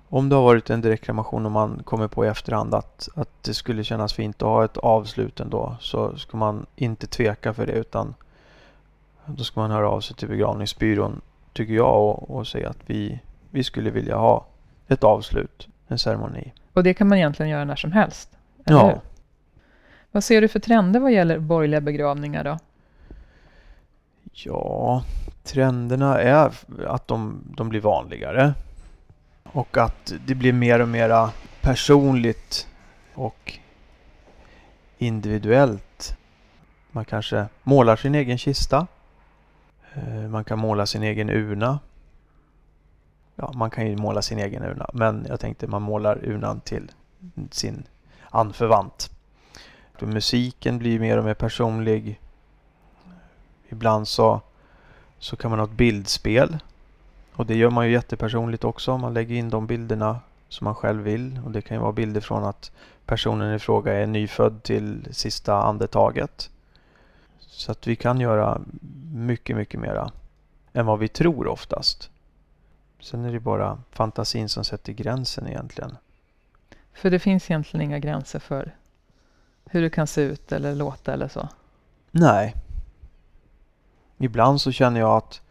om 0.10 0.30
det 0.30 0.36
har 0.36 0.44
varit 0.44 0.70
en 0.70 0.82
direktreklamation 0.82 1.46
och 1.46 1.52
man 1.52 1.84
kommer 1.84 2.08
på 2.08 2.26
i 2.26 2.28
efterhand 2.28 2.74
att, 2.74 3.10
att 3.16 3.44
det 3.44 3.54
skulle 3.54 3.84
kännas 3.84 4.14
fint 4.14 4.42
att 4.42 4.48
ha 4.48 4.66
ett 4.66 4.78
avslut 4.78 5.40
ändå 5.40 5.76
så 5.80 6.18
ska 6.18 6.38
man 6.38 6.66
inte 6.76 7.08
tveka 7.08 7.54
för 7.54 7.66
det 7.66 7.74
utan 7.74 8.14
då 9.26 9.44
ska 9.44 9.60
man 9.60 9.72
höra 9.72 9.90
av 9.90 10.02
sig 10.02 10.16
till 10.16 10.28
begravningsbyrån 10.28 11.22
tycker 11.54 11.74
jag 11.74 11.96
och, 11.96 12.36
och 12.36 12.48
säga 12.48 12.70
att 12.70 12.80
vi, 12.86 13.20
vi 13.50 13.64
skulle 13.64 13.90
vilja 13.90 14.16
ha 14.16 14.46
ett 14.88 15.04
avslut, 15.04 15.68
en 15.92 16.00
ceremoni. 16.00 16.54
Och 16.74 16.84
det 16.84 16.94
kan 16.94 17.08
man 17.08 17.18
egentligen 17.18 17.50
göra 17.50 17.66
när 17.66 17.76
som 17.76 17.92
helst? 17.92 18.30
ja. 18.66 18.88
Hur? 18.88 19.00
Vad 20.12 20.24
ser 20.24 20.42
du 20.42 20.48
för 20.48 20.60
trender 20.60 21.00
vad 21.00 21.12
gäller 21.12 21.40
borgerliga 21.40 21.82
begravningar 21.82 22.44
då? 22.44 22.60
Ja, 24.32 25.04
trenderna 25.44 26.22
är 26.22 26.52
att 26.88 27.08
de, 27.08 27.44
de 27.58 27.70
blir 27.70 27.82
vanligare. 27.82 28.54
Och 29.44 29.78
att 29.78 30.14
det 30.26 30.36
blir 30.36 30.54
mer 30.54 30.80
och 30.80 30.88
mer 30.88 31.30
personligt 31.62 32.68
och 33.14 33.60
individuellt. 34.98 36.18
Man 36.92 37.06
kanske 37.06 37.46
målar 37.64 37.96
sin 37.96 38.16
egen 38.16 38.38
kista. 38.38 38.88
Eh, 39.94 40.30
man 40.30 40.44
kan 40.44 40.60
måla 40.60 40.86
sin 40.86 41.04
egen 41.04 41.30
urna. 41.30 41.80
Ja, 43.42 43.52
man 43.54 43.70
kan 43.70 43.88
ju 43.88 43.98
måla 43.98 44.22
sin 44.22 44.40
egen 44.40 44.64
urna, 44.64 44.90
men 44.94 45.26
jag 45.30 45.40
tänkte 45.40 45.68
man 45.68 45.82
målar 45.82 46.26
urnan 46.26 46.62
till 46.62 46.92
sin 47.52 47.84
anförvant. 48.30 49.12
Musiken 50.00 50.78
blir 50.78 51.00
mer 51.00 51.18
och 51.18 51.24
mer 51.24 51.34
personlig. 51.34 52.20
Ibland 53.70 54.08
så, 54.08 54.42
så 55.20 55.36
kan 55.36 55.52
man 55.52 55.60
ha 55.60 55.66
ett 55.66 55.72
bildspel 55.72 56.58
och 57.34 57.46
det 57.46 57.56
gör 57.56 57.70
man 57.70 57.86
ju 57.86 57.92
jättepersonligt 57.92 58.64
också. 58.64 58.98
Man 58.98 59.14
lägger 59.14 59.36
in 59.36 59.50
de 59.50 59.68
bilderna 59.68 60.20
som 60.50 60.66
man 60.66 60.76
själv 60.76 61.04
vill. 61.04 61.40
Och 61.46 61.52
det 61.52 61.62
kan 61.62 61.78
ju 61.78 61.82
vara 61.82 61.92
bilder 61.92 62.22
från 62.22 62.44
att 62.44 62.72
personen 63.06 63.56
i 63.56 63.60
fråga 63.60 63.94
är 63.94 64.08
nyfödd 64.08 64.64
till 64.64 65.08
sista 65.12 65.56
andetaget. 65.56 66.50
Så 67.40 67.72
att 67.72 67.88
vi 67.88 67.96
kan 67.96 68.20
göra 68.20 68.62
mycket, 69.14 69.56
mycket 69.56 69.80
mera 69.80 70.12
än 70.74 70.86
vad 70.86 71.00
vi 71.00 71.08
tror 71.08 71.48
oftast. 71.48 72.11
Sen 73.02 73.26
är 73.26 73.32
det 73.32 73.40
bara 73.40 73.84
fantasin 73.92 74.50
som 74.50 74.64
sätter 74.64 74.94
gränsen 74.94 75.48
egentligen. 75.48 75.98
För 76.94 77.10
det 77.10 77.20
finns 77.20 77.52
egentligen 77.52 77.86
inga 77.86 78.00
gränser 78.00 78.40
för 78.40 78.76
hur 79.66 79.82
det 79.82 79.90
kan 79.90 80.08
se 80.08 80.22
ut 80.22 80.52
eller 80.52 80.76
låta 80.76 81.14
eller 81.14 81.28
så? 81.28 81.50
Nej. 82.12 82.56
Ibland 84.18 84.62
så 84.62 84.72
känner 84.72 85.00
jag 85.00 85.18
att 85.18 85.42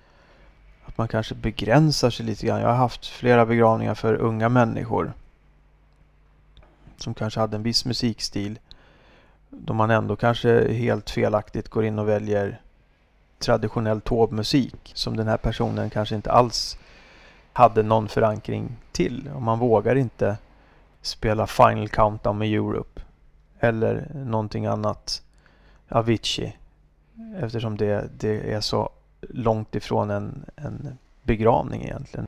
att 0.84 0.98
man 0.98 1.08
kanske 1.08 1.34
begränsar 1.34 2.10
sig 2.10 2.26
lite 2.26 2.46
grann. 2.46 2.60
Jag 2.60 2.68
har 2.68 2.76
haft 2.76 3.06
flera 3.06 3.46
begravningar 3.46 3.94
för 3.94 4.14
unga 4.14 4.48
människor 4.48 5.12
som 6.96 7.14
kanske 7.14 7.40
hade 7.40 7.56
en 7.56 7.62
viss 7.62 7.84
musikstil 7.84 8.58
då 9.50 9.74
man 9.74 9.90
ändå 9.90 10.16
kanske 10.16 10.72
helt 10.72 11.10
felaktigt 11.10 11.68
går 11.68 11.84
in 11.84 11.98
och 11.98 12.08
väljer 12.08 12.60
traditionell 13.38 14.00
tåbmusik 14.00 14.92
som 14.94 15.16
den 15.16 15.28
här 15.28 15.36
personen 15.36 15.90
kanske 15.90 16.14
inte 16.14 16.32
alls 16.32 16.78
hade 17.60 17.82
någon 17.82 18.08
förankring 18.08 18.76
till. 18.92 19.30
Och 19.34 19.42
man 19.42 19.58
vågar 19.58 19.96
inte 19.96 20.36
spela 21.02 21.46
Final 21.46 21.88
Countdown 21.88 22.38
med 22.38 22.48
Europe 22.48 23.00
eller 23.60 24.10
någonting 24.14 24.66
annat 24.66 25.22
Avicii 25.88 26.56
eftersom 27.36 27.76
det, 27.76 28.10
det 28.18 28.52
är 28.52 28.60
så 28.60 28.90
långt 29.20 29.74
ifrån 29.74 30.10
en, 30.10 30.44
en 30.56 30.98
begravning 31.22 31.82
egentligen. 31.82 32.26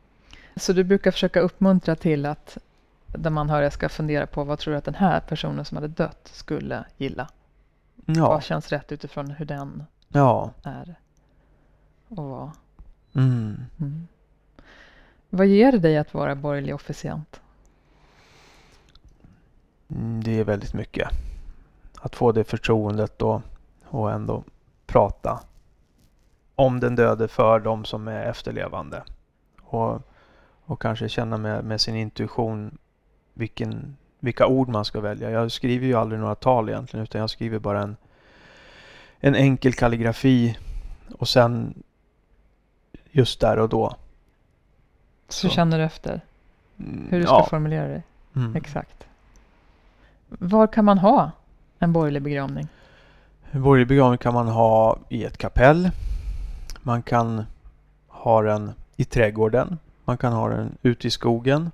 Så 0.56 0.72
du 0.72 0.84
brukar 0.84 1.10
försöka 1.10 1.40
uppmuntra 1.40 1.96
till 1.96 2.26
att 2.26 2.58
de 3.06 3.38
anhöriga 3.38 3.70
ska 3.70 3.88
fundera 3.88 4.26
på 4.26 4.44
vad 4.44 4.58
tror 4.58 4.72
du 4.72 4.78
att 4.78 4.84
den 4.84 4.94
här 4.94 5.20
personen 5.20 5.64
som 5.64 5.76
hade 5.76 5.88
dött 5.88 6.30
skulle 6.32 6.84
gilla? 6.96 7.28
Ja. 8.06 8.28
Vad 8.28 8.42
känns 8.42 8.68
rätt 8.68 8.92
utifrån 8.92 9.30
hur 9.30 9.44
den 9.44 9.84
ja. 10.08 10.50
är 10.62 10.94
och 12.08 12.24
vad? 12.24 12.50
Mm. 13.14 13.56
Mm. 13.80 14.08
Vad 15.34 15.46
ger 15.46 15.72
det 15.72 15.78
dig 15.78 15.98
att 15.98 16.14
vara 16.14 16.34
borgerlig 16.34 16.74
officiant? 16.74 17.40
Mm, 19.90 20.22
det 20.24 20.40
är 20.40 20.44
väldigt 20.44 20.74
mycket. 20.74 21.08
Att 22.00 22.16
få 22.16 22.32
det 22.32 22.44
förtroendet 22.44 23.22
och, 23.22 23.42
och 23.84 24.12
ändå 24.12 24.44
prata 24.86 25.40
om 26.54 26.80
den 26.80 26.96
döde 26.96 27.28
för 27.28 27.60
de 27.60 27.84
som 27.84 28.08
är 28.08 28.24
efterlevande. 28.24 29.02
Och, 29.62 30.00
och 30.64 30.82
kanske 30.82 31.08
känna 31.08 31.36
med, 31.36 31.64
med 31.64 31.80
sin 31.80 31.96
intuition 31.96 32.78
vilken, 33.34 33.96
vilka 34.18 34.46
ord 34.46 34.68
man 34.68 34.84
ska 34.84 35.00
välja. 35.00 35.30
Jag 35.30 35.52
skriver 35.52 35.86
ju 35.86 35.94
aldrig 35.94 36.20
några 36.20 36.34
tal 36.34 36.68
egentligen 36.68 37.04
utan 37.04 37.20
jag 37.20 37.30
skriver 37.30 37.58
bara 37.58 37.82
en, 37.82 37.96
en 39.20 39.34
enkel 39.34 39.72
kalligrafi 39.72 40.58
och 41.18 41.28
sen 41.28 41.82
just 43.10 43.40
där 43.40 43.58
och 43.58 43.68
då. 43.68 43.96
Så, 45.32 45.48
Så 45.48 45.54
känner 45.54 45.78
du 45.78 45.84
efter 45.84 46.20
mm, 46.78 47.08
hur 47.10 47.18
du 47.18 47.26
ska 47.26 47.34
ja. 47.34 47.46
formulera 47.50 47.88
dig? 47.88 48.02
Mm. 48.36 48.56
Exakt. 48.56 49.06
Var 50.28 50.66
kan 50.66 50.84
man 50.84 50.98
ha 50.98 51.30
en 51.78 51.92
borgerlig 51.92 52.22
begravning? 52.22 52.68
En 53.50 53.62
borgerlig 53.62 53.88
begravning 53.88 54.18
kan 54.18 54.34
man 54.34 54.48
ha 54.48 54.98
i 55.08 55.24
ett 55.24 55.38
kapell 55.38 55.90
man 56.82 57.02
kan 57.02 57.44
ha 58.08 58.42
den 58.42 58.72
i 58.96 59.04
trädgården. 59.04 59.78
Man 60.04 60.18
kan 60.18 60.32
ha 60.32 60.48
den 60.48 60.78
ute 60.82 61.06
i 61.06 61.10
skogen. 61.10 61.70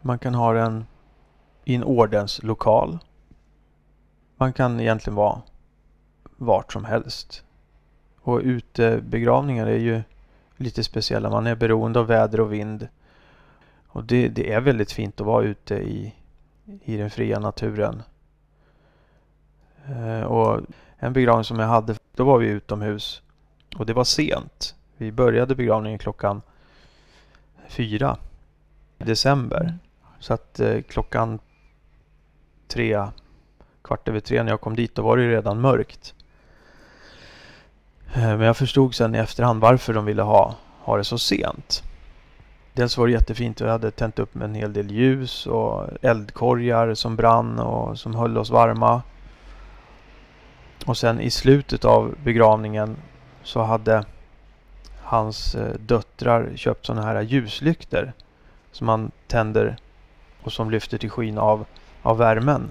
Man 0.00 0.18
kan 0.18 0.34
ha 0.34 0.52
den 0.52 0.86
i 1.64 1.74
en 1.74 1.84
ordenslokal. 1.84 2.98
Man 4.36 4.52
kan 4.52 4.80
egentligen 4.80 5.14
vara 5.14 5.42
vart 6.36 6.72
som 6.72 6.84
helst. 6.84 7.44
Och 8.20 8.38
utebegravningar 8.38 9.66
är 9.66 9.78
ju 9.78 10.02
lite 10.62 10.84
speciella. 10.84 11.30
Man 11.30 11.46
är 11.46 11.54
beroende 11.54 12.00
av 12.00 12.06
väder 12.06 12.40
och 12.40 12.52
vind. 12.52 12.88
Och 13.86 14.04
det, 14.04 14.28
det 14.28 14.52
är 14.52 14.60
väldigt 14.60 14.92
fint 14.92 15.20
att 15.20 15.26
vara 15.26 15.44
ute 15.44 15.74
i, 15.74 16.14
i 16.84 16.96
den 16.96 17.10
fria 17.10 17.38
naturen. 17.38 18.02
Eh, 19.86 20.22
och 20.22 20.60
en 20.96 21.12
begravning 21.12 21.44
som 21.44 21.58
jag 21.58 21.66
hade, 21.66 21.94
då 22.16 22.24
var 22.24 22.38
vi 22.38 22.46
utomhus. 22.46 23.22
Och 23.76 23.86
det 23.86 23.92
var 23.92 24.04
sent. 24.04 24.74
Vi 24.96 25.12
började 25.12 25.54
begravningen 25.54 25.98
klockan 25.98 26.42
fyra 27.68 28.16
i 28.98 29.04
december. 29.04 29.60
Mm. 29.60 29.78
Så 30.18 30.34
att 30.34 30.60
eh, 30.60 30.82
klockan 30.82 31.38
tre, 32.68 33.06
kvart 33.82 34.08
över 34.08 34.20
tre 34.20 34.42
när 34.42 34.50
jag 34.50 34.60
kom 34.60 34.76
dit, 34.76 34.94
då 34.94 35.02
var 35.02 35.16
det 35.16 35.28
redan 35.28 35.60
mörkt. 35.60 36.14
Eh, 38.14 38.36
men 38.36 38.40
jag 38.40 38.56
förstod 38.56 38.94
sen 38.94 39.14
i 39.14 39.18
efterhand 39.18 39.60
varför 39.60 39.94
de 39.94 40.04
ville 40.04 40.22
ha, 40.22 40.54
ha 40.80 40.96
det 40.96 41.04
så 41.04 41.18
sent. 41.18 41.82
Dels 42.72 42.98
var 42.98 43.06
det 43.06 43.12
jättefint. 43.12 43.60
Vi 43.60 43.68
hade 43.68 43.90
tänt 43.90 44.18
upp 44.18 44.34
med 44.34 44.44
en 44.44 44.54
hel 44.54 44.72
del 44.72 44.90
ljus 44.90 45.46
och 45.46 45.88
eldkorgar 46.02 46.94
som 46.94 47.16
brann 47.16 47.58
och 47.58 47.98
som 47.98 48.14
höll 48.14 48.38
oss 48.38 48.50
varma. 48.50 49.02
Och 50.86 50.96
sen 50.96 51.20
i 51.20 51.30
slutet 51.30 51.84
av 51.84 52.14
begravningen 52.24 52.96
så 53.42 53.62
hade 53.62 54.04
hans 55.02 55.54
eh, 55.54 55.74
döttrar 55.78 56.52
köpt 56.56 56.86
sådana 56.86 57.02
här 57.02 57.20
ljuslykter 57.20 58.12
som 58.72 58.86
man 58.86 59.10
tänder 59.26 59.76
och 60.42 60.52
som 60.52 60.70
lyfter 60.70 60.98
till 60.98 61.10
skyn 61.10 61.38
av, 61.38 61.64
av 62.02 62.18
värmen. 62.18 62.70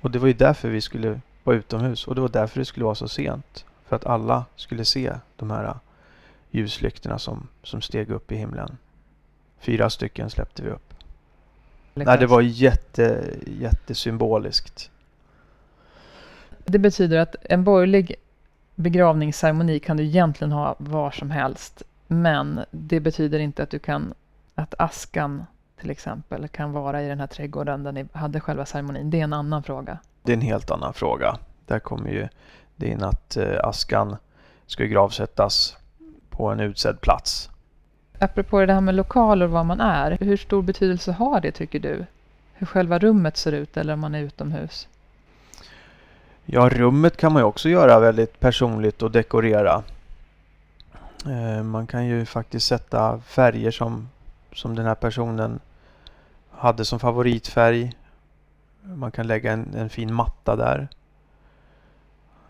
Och 0.00 0.10
det 0.10 0.18
var 0.18 0.26
ju 0.26 0.32
därför 0.32 0.68
vi 0.68 0.80
skulle 0.80 1.20
vara 1.44 1.56
utomhus 1.56 2.06
och 2.06 2.14
det 2.14 2.20
var 2.20 2.28
därför 2.28 2.58
det 2.58 2.64
skulle 2.64 2.84
vara 2.84 2.94
så 2.94 3.08
sent. 3.08 3.64
För 3.92 3.96
att 3.96 4.06
alla 4.06 4.44
skulle 4.56 4.84
se 4.84 5.12
de 5.36 5.50
här 5.50 5.74
ljuslyktorna 6.50 7.18
som, 7.18 7.48
som 7.62 7.80
steg 7.80 8.10
upp 8.10 8.32
i 8.32 8.36
himlen. 8.36 8.76
Fyra 9.58 9.90
stycken 9.90 10.30
släppte 10.30 10.62
vi 10.62 10.70
upp. 10.70 10.94
Nej, 11.94 12.18
det 12.18 12.26
var 12.26 12.40
jätte, 12.40 13.34
jättesymboliskt. 13.46 14.90
Det 16.64 16.78
betyder 16.78 17.18
att 17.18 17.36
en 17.42 17.64
borgerlig 17.64 18.14
begravningsceremoni 18.74 19.80
kan 19.80 19.96
du 19.96 20.02
egentligen 20.02 20.52
ha 20.52 20.74
var 20.78 21.10
som 21.10 21.30
helst. 21.30 21.82
Men 22.06 22.60
det 22.70 23.00
betyder 23.00 23.38
inte 23.38 23.62
att 23.62 23.70
du 23.70 23.78
kan 23.78 24.14
att 24.54 24.74
askan 24.78 25.44
till 25.80 25.90
exempel 25.90 26.48
kan 26.48 26.72
vara 26.72 27.02
i 27.02 27.08
den 27.08 27.20
här 27.20 27.26
trädgården 27.26 27.82
där 27.82 27.92
ni 27.92 28.06
hade 28.12 28.40
själva 28.40 28.66
ceremonin. 28.66 29.10
Det 29.10 29.20
är 29.20 29.24
en 29.24 29.32
annan 29.32 29.62
fråga. 29.62 29.98
Det 30.22 30.32
är 30.32 30.36
en 30.36 30.42
helt 30.42 30.70
annan 30.70 30.94
fråga. 30.94 31.38
Där 31.66 31.78
kommer 31.78 32.10
ju 32.10 32.28
det 32.82 32.88
in 32.88 33.02
att 33.02 33.36
eh, 33.36 33.58
askan 33.62 34.16
ska 34.66 34.84
gravsättas 34.84 35.76
på 36.30 36.48
en 36.48 36.60
utsedd 36.60 37.00
plats. 37.00 37.50
Apropå 38.18 38.66
det 38.66 38.72
här 38.72 38.80
med 38.80 38.94
lokaler 38.94 39.46
och 39.46 39.52
var 39.52 39.64
man 39.64 39.80
är. 39.80 40.18
Hur 40.20 40.36
stor 40.36 40.62
betydelse 40.62 41.12
har 41.12 41.40
det 41.40 41.52
tycker 41.52 41.80
du? 41.80 42.06
Hur 42.54 42.66
själva 42.66 42.98
rummet 42.98 43.36
ser 43.36 43.52
ut 43.52 43.76
eller 43.76 43.92
om 43.92 44.00
man 44.00 44.14
är 44.14 44.20
utomhus? 44.20 44.88
Ja, 46.44 46.68
rummet 46.68 47.16
kan 47.16 47.32
man 47.32 47.42
ju 47.42 47.46
också 47.46 47.68
göra 47.68 48.00
väldigt 48.00 48.40
personligt 48.40 49.02
och 49.02 49.10
dekorera. 49.10 49.82
Eh, 51.26 51.62
man 51.62 51.86
kan 51.86 52.06
ju 52.06 52.24
faktiskt 52.24 52.66
sätta 52.66 53.20
färger 53.20 53.70
som, 53.70 54.08
som 54.52 54.74
den 54.74 54.86
här 54.86 54.94
personen 54.94 55.60
hade 56.50 56.84
som 56.84 57.00
favoritfärg. 57.00 57.92
Man 58.82 59.10
kan 59.10 59.26
lägga 59.26 59.52
en, 59.52 59.74
en 59.74 59.90
fin 59.90 60.14
matta 60.14 60.56
där. 60.56 60.88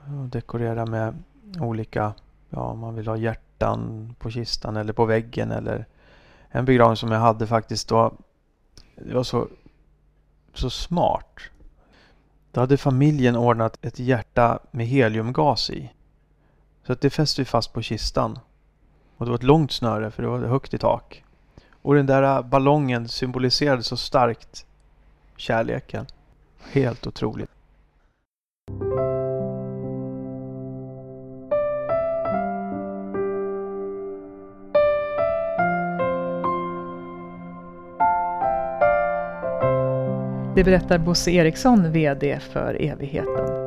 Och 0.07 0.28
dekorera 0.28 0.86
med 0.86 1.22
olika, 1.61 2.14
ja 2.50 2.61
om 2.61 2.78
man 2.78 2.94
vill 2.94 3.09
ha 3.09 3.16
hjärtan 3.16 4.14
på 4.18 4.30
kistan 4.30 4.76
eller 4.76 4.92
på 4.92 5.05
väggen 5.05 5.50
eller 5.50 5.86
en 6.48 6.64
begravning 6.64 6.96
som 6.96 7.11
jag 7.11 7.20
hade 7.20 7.46
faktiskt 7.46 7.88
då. 7.88 8.14
Det 8.94 9.14
var 9.14 9.22
så, 9.22 9.48
så 10.55 10.70
smart. 10.70 11.40
Då 12.53 12.61
hade 12.61 12.76
familjen 12.76 13.36
ordnat 13.36 13.78
ett 13.82 13.98
hjärta 13.98 14.59
med 14.70 14.86
heliumgas 14.86 15.70
i. 15.70 15.92
Så 16.86 16.92
att 16.92 17.00
det 17.00 17.11
fäste 17.11 17.40
vi 17.40 17.44
fast 17.44 17.72
på 17.72 17.82
kistan. 17.82 18.38
Och 19.16 19.26
det 19.26 19.30
var 19.30 19.38
ett 19.38 19.42
långt 19.42 19.72
snöre 19.72 20.11
för 20.11 20.22
det 20.22 20.28
var 20.28 20.38
högt 20.38 20.74
i 20.74 20.78
tak. 20.78 21.24
Och 21.82 21.94
den 21.94 22.07
där 22.07 22.42
ballongen 22.42 23.09
symboliserade 23.09 23.82
så 23.82 23.96
starkt 23.96 24.66
kärleken. 25.36 26.07
Helt 26.72 27.07
otroligt. 27.07 27.50
Det 40.62 40.70
berättar 40.70 40.98
Bosse 40.98 41.30
Eriksson, 41.30 41.92
VD 41.92 42.38
för 42.52 42.82
Evigheten. 42.82 43.61